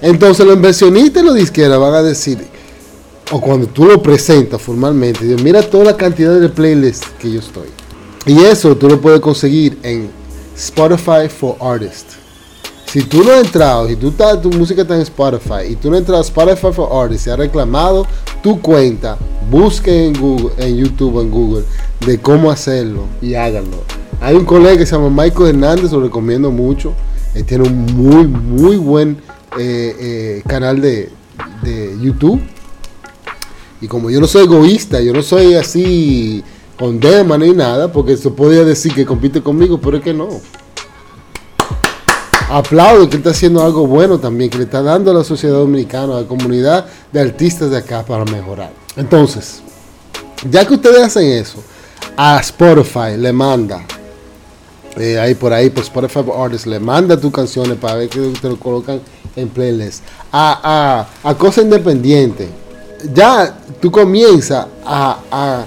[0.00, 2.38] Entonces los inversionistas y los disqueras van a decir,
[3.30, 7.68] o cuando tú lo presentas formalmente, mira toda la cantidad de playlists que yo estoy.
[8.26, 10.10] Y eso tú lo puedes conseguir en
[10.56, 12.16] Spotify for Artists.
[12.86, 15.96] Si tú no has entrado, si tú tu música está en Spotify y tú no
[15.96, 18.06] has entrado a Spotify for Artists y has reclamado
[18.42, 19.18] tu cuenta,
[19.50, 21.64] busque en Google, en YouTube en Google
[22.06, 23.78] de cómo hacerlo y háganlo.
[24.20, 26.94] Hay un colega que se llama Michael Hernández, lo recomiendo mucho.
[27.34, 29.18] Él tiene un muy, muy buen
[29.58, 31.10] eh, eh, canal de,
[31.62, 32.40] de YouTube
[33.80, 36.42] y como yo no soy egoísta, yo no soy así
[36.78, 40.28] con dema ni nada, porque se podría decir que compite conmigo, pero es que no.
[42.48, 46.16] Aplaudo que está haciendo algo bueno también, que le está dando a la sociedad dominicana,
[46.16, 48.70] a la comunidad de artistas de acá para mejorar.
[48.96, 49.62] Entonces,
[50.48, 51.62] ya que ustedes hacen eso,
[52.16, 53.84] a Spotify le manda,
[54.96, 58.48] eh, ahí por ahí, por Spotify Artists, le manda tus canciones para ver que te
[58.48, 59.00] lo colocan
[59.34, 60.04] en playlist.
[60.30, 62.48] A, a, a cosas independientes
[63.12, 65.64] ya tú comienzas a,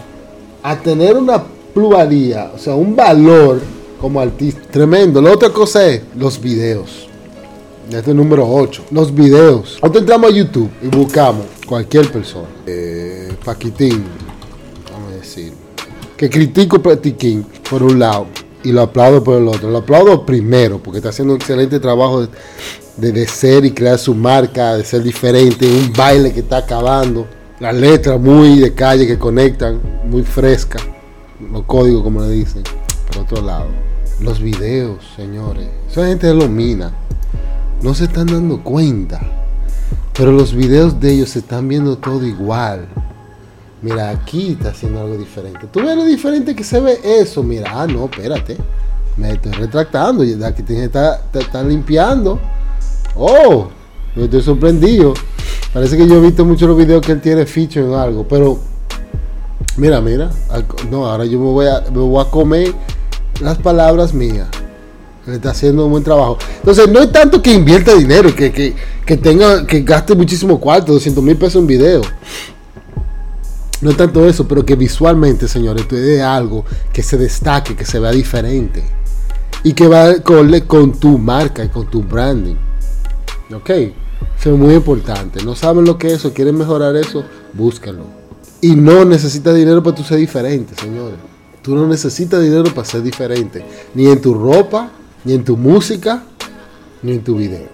[0.84, 3.62] tener una pluralidad, o sea, un valor
[4.00, 5.22] como artista tremendo.
[5.22, 7.08] La otra cosa es los videos.
[7.90, 8.86] Este es número 8.
[8.92, 9.80] Los videos.
[9.82, 12.48] Nosotros entramos a YouTube y buscamos cualquier persona.
[12.68, 14.04] Eh, Paquitín,
[14.92, 15.54] vamos a decir.
[16.16, 18.28] Que critico a Paquitín por un lado
[18.64, 19.70] y lo aplaudo por el otro.
[19.70, 22.28] Lo aplaudo primero porque está haciendo un excelente trabajo
[22.98, 27.26] de, de, ser y crear su marca, de ser diferente, un baile que está acabando.
[27.60, 30.78] Las letras muy de calle que conectan, muy fresca.
[31.52, 32.64] Los códigos, como le dicen.
[33.08, 33.68] Por otro lado,
[34.22, 35.68] los videos, señores.
[35.90, 36.92] Esa gente lo mina.
[37.82, 39.22] No se están dando cuenta.
[40.14, 42.88] Pero los videos de ellos se están viendo todo igual.
[43.82, 45.68] Mira, aquí está haciendo algo diferente.
[45.72, 47.42] Tú ves lo diferente que se ve eso.
[47.42, 48.58] Mira, ah, no, espérate.
[49.16, 50.24] Me estoy retractando.
[50.46, 52.40] Aquí te está, limpiando.
[53.16, 53.70] Oh,
[54.16, 55.14] yo estoy sorprendido.
[55.74, 58.28] Parece que yo he visto muchos los videos que él tiene ficho en algo.
[58.28, 58.60] Pero,
[59.78, 60.30] mira, mira.
[60.92, 62.74] No, ahora yo me me voy a comer
[63.40, 64.48] las palabras mías.
[65.28, 66.38] Él está haciendo un buen trabajo.
[66.58, 68.74] Entonces, no es tanto que invierta dinero, que, que,
[69.06, 72.02] que tenga, que gaste muchísimo cuarto, 200 mil pesos en video.
[73.82, 77.86] No es tanto eso, pero que visualmente, señores, tú de algo que se destaque, que
[77.86, 78.84] se vea diferente.
[79.64, 82.56] Y que va con, con tu marca y con tu branding.
[83.54, 83.70] ¿Ok?
[83.70, 85.44] Eso es muy importante.
[85.44, 87.24] No saben lo que es eso, quieren mejorar eso,
[87.54, 88.04] búscalo.
[88.62, 91.18] Y no necesitas dinero para tú ser diferente, señores.
[91.70, 93.64] Tú no necesitas dinero para ser diferente.
[93.94, 94.90] Ni en tu ropa,
[95.24, 96.24] ni en tu música,
[97.04, 97.68] ni en tu video.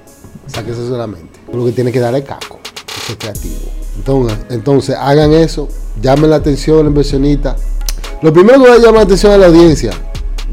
[0.47, 1.39] Sáquese solamente.
[1.53, 2.59] Lo que tiene que dar es caco.
[3.05, 3.55] Eso creativo.
[3.95, 5.69] Entonces, entonces, hagan eso
[6.01, 7.55] llamen la atención al inversionista.
[8.21, 9.91] Lo primero que llamar la atención a la audiencia.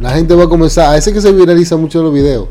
[0.00, 2.46] La gente va a comenzar, a ese que se viraliza mucho los videos,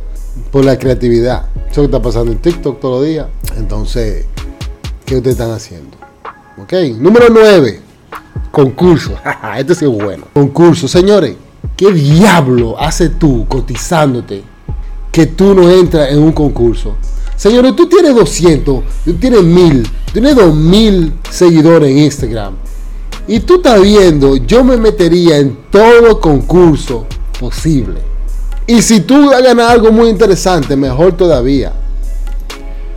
[0.51, 1.45] por la creatividad.
[1.71, 3.27] Eso que está pasando en TikTok todos los días.
[3.55, 4.25] Entonces,
[5.05, 5.95] ¿qué ustedes están haciendo?
[6.61, 7.90] Ok, número 9.
[8.51, 9.13] Concurso.
[9.57, 10.25] este sí es bueno.
[10.33, 10.87] Concurso.
[10.87, 11.35] Señores,
[11.75, 14.43] ¿qué diablo haces tú cotizándote
[15.11, 16.95] que tú no entras en un concurso?
[17.35, 22.53] Señores, tú tienes 200, tú tienes 1000, tienes 2000 seguidores en Instagram
[23.27, 27.05] y tú estás viendo, yo me metería en todo concurso
[27.39, 28.01] posible.
[28.67, 31.73] Y si tú vas a ganar algo muy interesante, mejor todavía.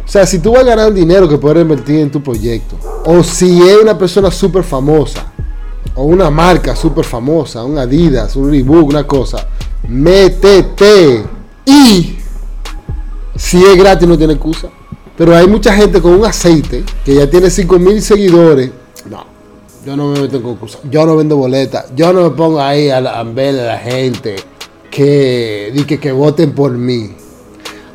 [0.05, 2.77] O sea, si tú vas a ganar dinero que puedes invertir en tu proyecto.
[3.05, 5.33] O si es una persona súper famosa.
[5.95, 7.65] O una marca súper famosa.
[7.65, 9.47] Un Adidas, un Reebok, una cosa.
[9.89, 11.25] Métete.
[11.65, 12.17] Y
[13.37, 14.69] si es gratis no tiene excusa.
[15.17, 18.71] Pero hay mucha gente con un aceite que ya tiene 5 mil seguidores.
[19.09, 19.25] No.
[19.87, 20.81] Yo no me meto en concurso.
[20.91, 21.87] Yo no vendo boletas.
[21.95, 24.37] Yo no me pongo ahí a, a ver a la gente
[24.91, 27.13] que, que, que voten por mí.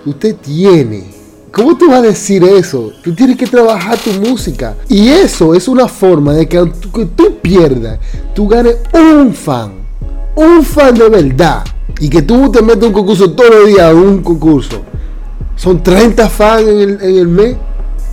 [0.05, 1.18] Usted tiene.
[1.51, 2.91] ¿Cómo tú vas a decir eso?
[3.03, 4.75] Tú tienes que trabajar tu música.
[4.87, 7.99] Y eso es una forma de que aunque tú pierdas,
[8.35, 9.73] tú ganes un fan.
[10.35, 11.63] Un fan de verdad.
[11.99, 14.81] Y que tú te metas un concurso todos los días, un concurso.
[15.55, 17.57] Son 30 fans en el, en el mes.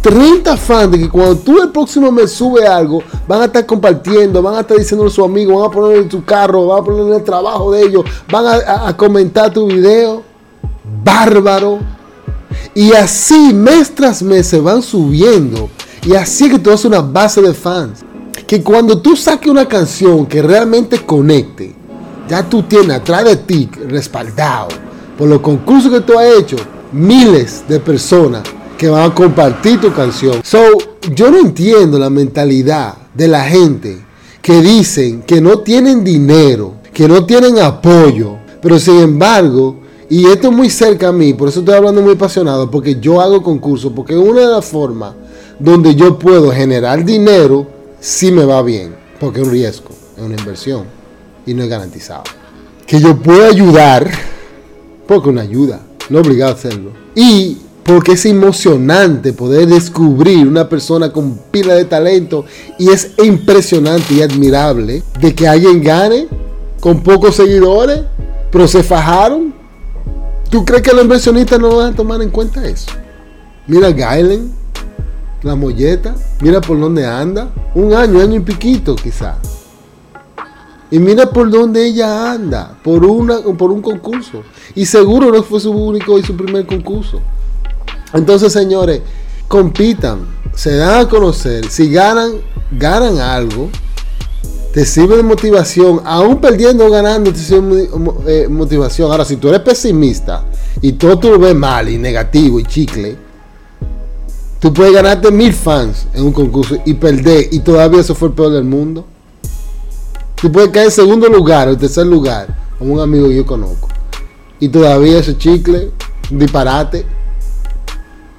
[0.00, 4.40] 30 fans de que cuando tú el próximo mes sube algo, van a estar compartiendo,
[4.40, 6.84] van a estar diciendo a sus amigos, van a poner en tu carro, van a
[6.84, 10.22] poner en el trabajo de ellos, van a, comentar tu video.
[11.02, 11.95] Bárbaro.
[12.74, 15.70] Y así mes tras mes se van subiendo.
[16.04, 18.00] Y así que tú haces una base de fans.
[18.46, 21.74] Que cuando tú saques una canción que realmente conecte,
[22.28, 24.68] Ya tú tienes atrás de ti, respaldado
[25.16, 26.56] por los concursos que tú has hecho,
[26.92, 28.42] miles de personas
[28.76, 30.40] que van a compartir tu canción.
[30.42, 30.58] So,
[31.14, 34.04] yo no entiendo la mentalidad de la gente
[34.42, 40.48] que dicen que no tienen dinero, que no tienen apoyo, pero sin embargo, y esto
[40.48, 43.92] es muy cerca a mí, por eso estoy hablando muy apasionado, porque yo hago concursos,
[43.94, 45.14] porque es una de las formas
[45.58, 47.66] donde yo puedo generar dinero
[48.00, 50.84] si me va bien, porque es un riesgo, es una inversión
[51.46, 52.24] y no es garantizado.
[52.86, 54.08] Que yo pueda ayudar,
[55.06, 56.92] porque una ayuda, no obligado a hacerlo.
[57.14, 62.44] Y porque es emocionante poder descubrir una persona con pila de talento
[62.78, 66.26] y es impresionante y admirable de que alguien gane
[66.80, 68.00] con pocos seguidores,
[68.50, 69.54] pero se fajaron.
[70.50, 72.90] ¿Tú crees que los inversionistas no van a tomar en cuenta eso?
[73.66, 74.52] Mira Gailen,
[75.42, 79.38] la molleta, mira por dónde anda, un año, año y piquito quizá.
[80.90, 84.42] Y mira por dónde ella anda, por, una, por un concurso.
[84.74, 87.20] Y seguro no fue su único y su primer concurso.
[88.12, 89.02] Entonces, señores,
[89.48, 92.34] compitan, se dan a conocer, si ganan,
[92.70, 93.68] ganan algo,
[94.76, 99.10] te sirve de motivación, aún perdiendo o ganando, te sirve de eh, motivación.
[99.10, 100.44] Ahora, si tú eres pesimista
[100.82, 103.16] y todo tú lo ves mal y negativo y chicle,
[104.60, 108.34] tú puedes ganarte mil fans en un concurso y perder, y todavía eso fue el
[108.34, 109.06] peor del mundo.
[110.34, 112.46] Tú puedes caer en segundo lugar o en tercer lugar,
[112.78, 113.88] como un amigo que yo conozco,
[114.60, 115.90] y todavía ese chicle,
[116.30, 117.06] un disparate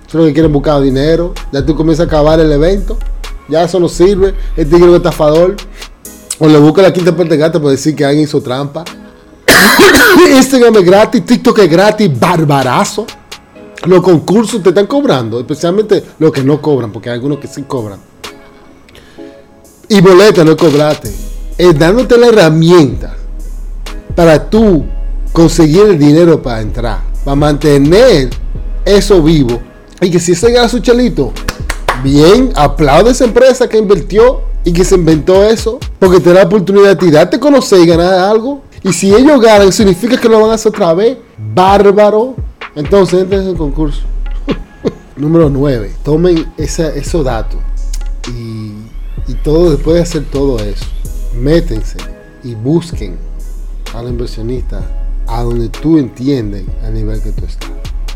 [0.06, 1.34] Solo que quieren buscar dinero.
[1.52, 2.96] Ya tú comienzas a acabar el evento.
[3.50, 4.36] Ya eso no sirve.
[4.56, 5.56] El tigre es estafador.
[6.40, 8.84] O le busca la quinta parte gata por decir que alguien hizo trampa.
[10.36, 13.06] Instagram es gratis, TikTok es gratis, barbarazo.
[13.86, 17.64] Los concursos te están cobrando, especialmente los que no cobran, porque hay algunos que sí
[17.64, 18.00] cobran.
[19.90, 21.12] Y boleta no cobrate.
[21.58, 23.16] Es dándote la herramienta
[24.16, 24.84] para tú
[25.32, 28.30] conseguir el dinero para entrar, para mantener
[28.86, 29.62] eso vivo
[30.02, 31.34] y que si se gana su chelito,
[32.04, 36.42] bien, aplaude a esa empresa que invirtió y que se inventó eso, porque te da
[36.42, 38.64] la oportunidad de a conocer y ganar algo.
[38.84, 41.18] Y si ellos ganan, significa que lo van a hacer otra vez.
[41.56, 42.36] Bárbaro.
[42.76, 44.02] Entonces, entren en el concurso.
[45.16, 45.94] Número 9.
[46.04, 47.62] Tomen esos datos.
[48.28, 48.74] Y,
[49.32, 50.86] y todo, después de hacer todo eso,
[51.40, 52.00] métense
[52.44, 53.16] y busquen
[53.96, 54.82] al inversionista
[55.28, 57.72] a donde tú entiendes el nivel que tú estás.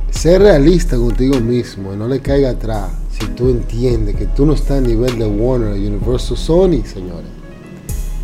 [0.09, 2.89] Ser realista contigo mismo y no le caiga atrás
[3.21, 7.29] si tú entiendes que tú no estás a nivel de Warner, Universal, Sony, señores.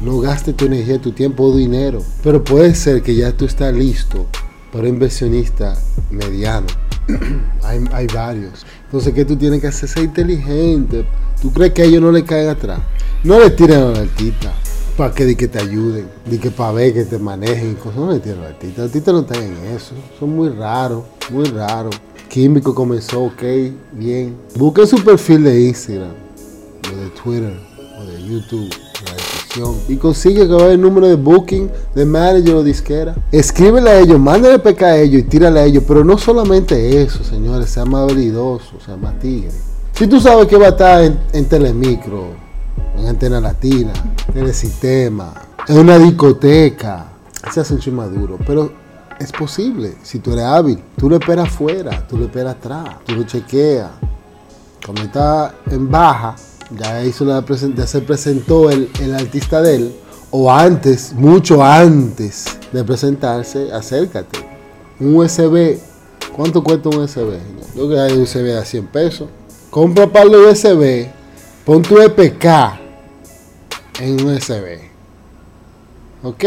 [0.02, 2.02] No gaste tu energía, tu tiempo o dinero.
[2.24, 4.26] Pero puede ser que ya tú estás listo
[4.74, 5.78] para inversionista
[6.10, 6.66] mediano.
[7.64, 8.66] hay, hay, varios.
[8.86, 9.88] Entonces, ¿qué tú tienes que hacer?
[9.88, 11.06] Ser inteligente.
[11.42, 12.80] ¿Tú crees que a ellos no le caigan atrás?
[13.24, 14.52] No le tiren a la altita
[14.98, 17.98] para que, que te ayuden, de que para ver que te manejen cosas.
[17.98, 18.82] No le tiren a la altita.
[18.82, 19.94] Los artistas no están en eso.
[20.20, 21.90] Son muy raros muy raro.
[22.30, 23.44] Químico comenzó, ok,
[23.94, 24.36] bien.
[24.56, 26.12] Busquen su perfil de Instagram,
[26.86, 27.54] o de Twitter,
[28.00, 28.70] o de YouTube,
[29.06, 29.76] la descripción.
[29.88, 33.16] Y consigue que vaya el número de booking, de manager o disquera.
[33.32, 35.84] Escríbele a ellos, mándale PK a ellos y tírale a ellos.
[35.88, 39.52] Pero no solamente eso, señores, sea más habilidoso, sea más tigre.
[39.94, 42.26] Si tú sabes que va a estar en, en Telemicro,
[42.98, 43.94] en Antena Latina,
[44.34, 45.34] Telesistema,
[45.68, 47.08] en una discoteca,
[47.52, 48.38] se hace un maduro.
[48.46, 48.87] Pero
[49.20, 50.80] es posible, si tú eres hábil.
[50.98, 53.90] Tú lo esperas afuera, tú lo esperas atrás, tú lo chequeas.
[54.84, 56.36] Cuando está en baja,
[56.78, 57.44] ya, hizo la
[57.76, 59.96] ya se presentó el, artista de él,
[60.32, 64.40] o antes, mucho antes de presentarse, acércate.
[65.00, 65.78] Un USB,
[66.36, 67.40] ¿cuánto cuesta un USB?
[67.76, 69.30] Yo creo que hay un USB a 100 pesos.
[69.70, 71.08] Compra para el USB,
[71.66, 72.46] pon tu EPK
[74.00, 74.80] en un USB.
[76.24, 76.46] Ok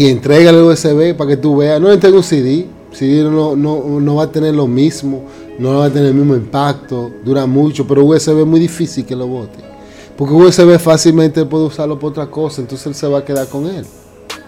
[0.00, 1.78] y entrega el USB para que tú veas.
[1.78, 2.66] No entrega un CD.
[2.90, 5.24] CD no, no, va a tener lo mismo,
[5.58, 9.14] no va a tener el mismo impacto, dura mucho, pero USB es muy difícil que
[9.14, 9.58] lo bote.
[10.16, 13.66] Porque USB fácilmente puede usarlo para otra cosa, entonces él se va a quedar con
[13.66, 13.84] él.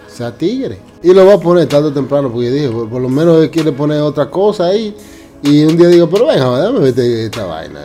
[0.07, 0.79] sea tigre.
[1.03, 3.71] Y lo va a poner tarde o temprano, porque dije, por, lo menos él quiere
[3.71, 4.95] poner otra cosa ahí.
[5.43, 7.79] Y un día digo, pero venga, déjame ver esta vaina.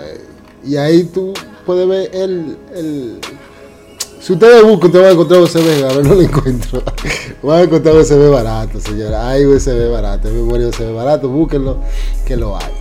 [0.65, 1.35] Y ahí tú
[1.67, 3.21] puedes ver el, el
[4.29, 6.83] si ustedes buscan, te van a encontrar USB, a ver, no lo encuentro.
[7.43, 9.27] Van a encontrar USB barato, señora.
[9.27, 11.79] Hay USB barato, hay memoria USB barato, búsquenlo,
[12.27, 12.75] que lo hay.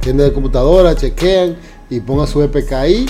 [0.00, 1.56] Tienen de computadora, chequean
[1.88, 3.06] y pongan su EPK ahí.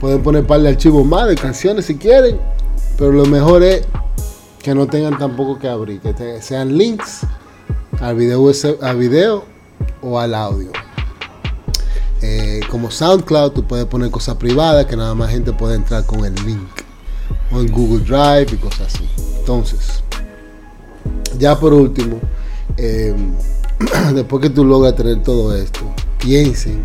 [0.00, 2.38] Pueden poner par de archivos más de canciones si quieren,
[2.96, 3.88] pero lo mejor es
[4.62, 7.22] que no tengan tampoco que abrir, que sean links
[8.00, 9.44] al video, al video
[10.00, 10.70] o al audio.
[12.20, 16.24] Eh, como SoundCloud, tú puedes poner cosas privadas que nada más gente puede entrar con
[16.24, 16.81] el link.
[17.52, 19.08] O en Google Drive y cosas así.
[19.38, 20.02] Entonces,
[21.38, 22.20] ya por último,
[22.76, 23.34] em,
[24.14, 25.80] después que tú logras tener todo esto,
[26.18, 26.82] piensen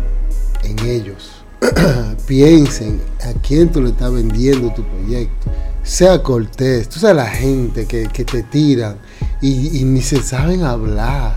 [0.62, 1.30] en ellos.
[2.26, 5.50] piensen a quién tú le estás vendiendo tu proyecto.
[5.82, 6.88] Sea cortés.
[6.88, 8.96] Tú sabes la gente que, te tiran
[9.40, 11.36] y, ni se saben hablar.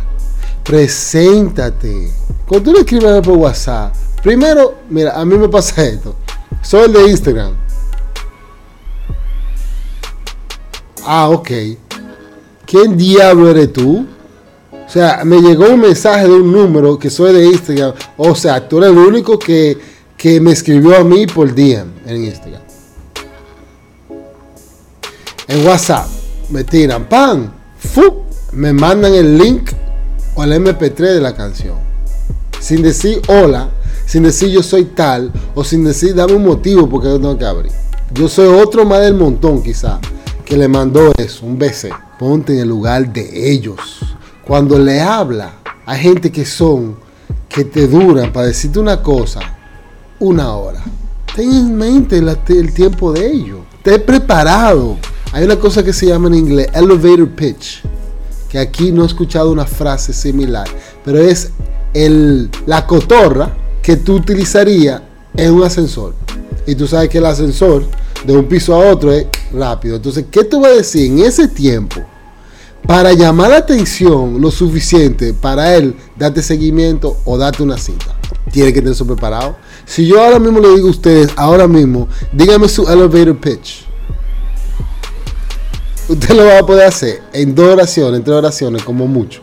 [0.64, 2.12] Preséntate.
[2.48, 6.16] Cuando tú le escribes por WhatsApp, primero, mira, a mí me pasa esto.
[6.62, 7.61] Soy el de Instagram.
[11.06, 11.50] Ah, ok.
[12.66, 14.06] ¿Quién diablo eres tú?
[14.72, 17.94] O sea, me llegó un mensaje de un número que soy de Instagram.
[18.18, 19.78] O sea, tú eres el único que,
[20.18, 22.62] que me escribió a mí por DM en Instagram.
[25.48, 26.08] En WhatsApp
[26.50, 28.24] me tiran pan, ¡fu!
[28.54, 29.72] me mandan el link
[30.36, 31.76] o el MP3 de la canción.
[32.60, 33.70] Sin decir hola,
[34.06, 37.46] sin decir yo soy tal, o sin decir dame un motivo porque yo tengo que
[37.46, 37.72] abrir.
[38.14, 40.00] Yo soy otro más del montón quizá
[40.52, 41.94] que le mandó eso, un BC.
[42.20, 43.80] Ponte en el lugar de ellos.
[44.46, 45.54] Cuando le habla,
[45.86, 46.98] hay gente que son,
[47.48, 49.40] que te duran para decirte una cosa,
[50.20, 50.84] una hora.
[51.34, 53.60] Ten en mente el tiempo de ellos.
[53.78, 54.98] Esté preparado
[55.32, 57.84] hay una cosa que se llama en inglés elevator pitch,
[58.50, 60.68] que aquí no he escuchado una frase similar,
[61.06, 61.52] pero es
[61.94, 65.02] el, la cotorra que tú utilizarías
[65.34, 66.14] en un ascensor.
[66.68, 67.86] Y tú sabes que el ascensor
[68.26, 69.96] de un piso a otro es rápido.
[69.96, 72.02] Entonces, ¿qué tú vas a decir en ese tiempo
[72.88, 78.18] para llamar la atención lo suficiente para él darte seguimiento o darte una cita?
[78.52, 79.56] Tiene que tener eso preparado.
[79.86, 83.92] Si yo ahora mismo le digo a ustedes, ahora mismo, dígame su elevator pitch
[86.12, 89.42] usted lo va a poder hacer en dos oraciones, en tres oraciones, como mucho.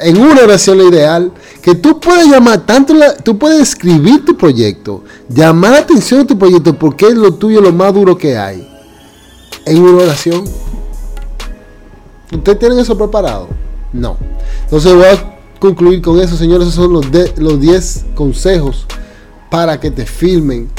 [0.00, 1.32] En una oración lo ideal,
[1.62, 6.38] que tú puedes llamar, tanto tú puedes escribir tu proyecto, llamar la atención a tu
[6.38, 8.66] proyecto porque es lo tuyo lo más duro que hay.
[9.66, 10.44] En una oración.
[12.32, 13.48] ¿Ustedes tienen eso preparado?
[13.92, 14.16] No.
[14.64, 16.68] Entonces voy a concluir con eso, señores.
[16.68, 18.86] Esos son los, de, los 10 consejos
[19.50, 20.70] para que te filmen.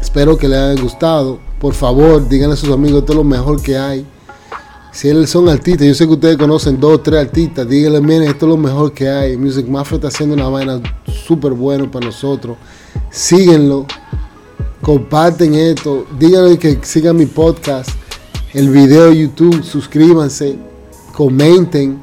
[0.00, 3.78] Espero que les haya gustado por favor, díganle a sus amigos, es lo mejor que
[3.78, 4.04] hay.
[4.92, 8.24] Si ellos son artistas, yo sé que ustedes conocen dos o tres artistas, díganle, miren,
[8.24, 9.38] esto es lo mejor que hay.
[9.38, 10.82] Music Mafia está haciendo una vaina
[11.26, 12.58] súper buena para nosotros.
[13.10, 13.86] Síguenlo,
[14.82, 17.88] comparten esto, díganle que sigan mi podcast,
[18.52, 20.58] el video de YouTube, suscríbanse,
[21.14, 22.02] comenten.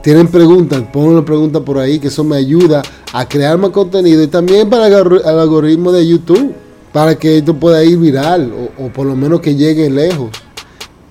[0.00, 2.82] Tienen preguntas, pongan una pregunta por ahí, que eso me ayuda
[3.12, 6.54] a crear más contenido y también para el algoritmo de YouTube
[6.92, 10.30] para que esto pueda ir viral o, por lo menos que llegue lejos.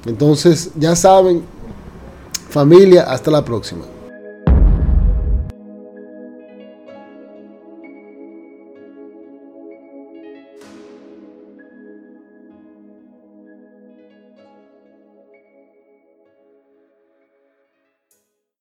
[0.08, 1.43] Entonces, ya saben,
[2.49, 3.84] familia, hasta la próxima.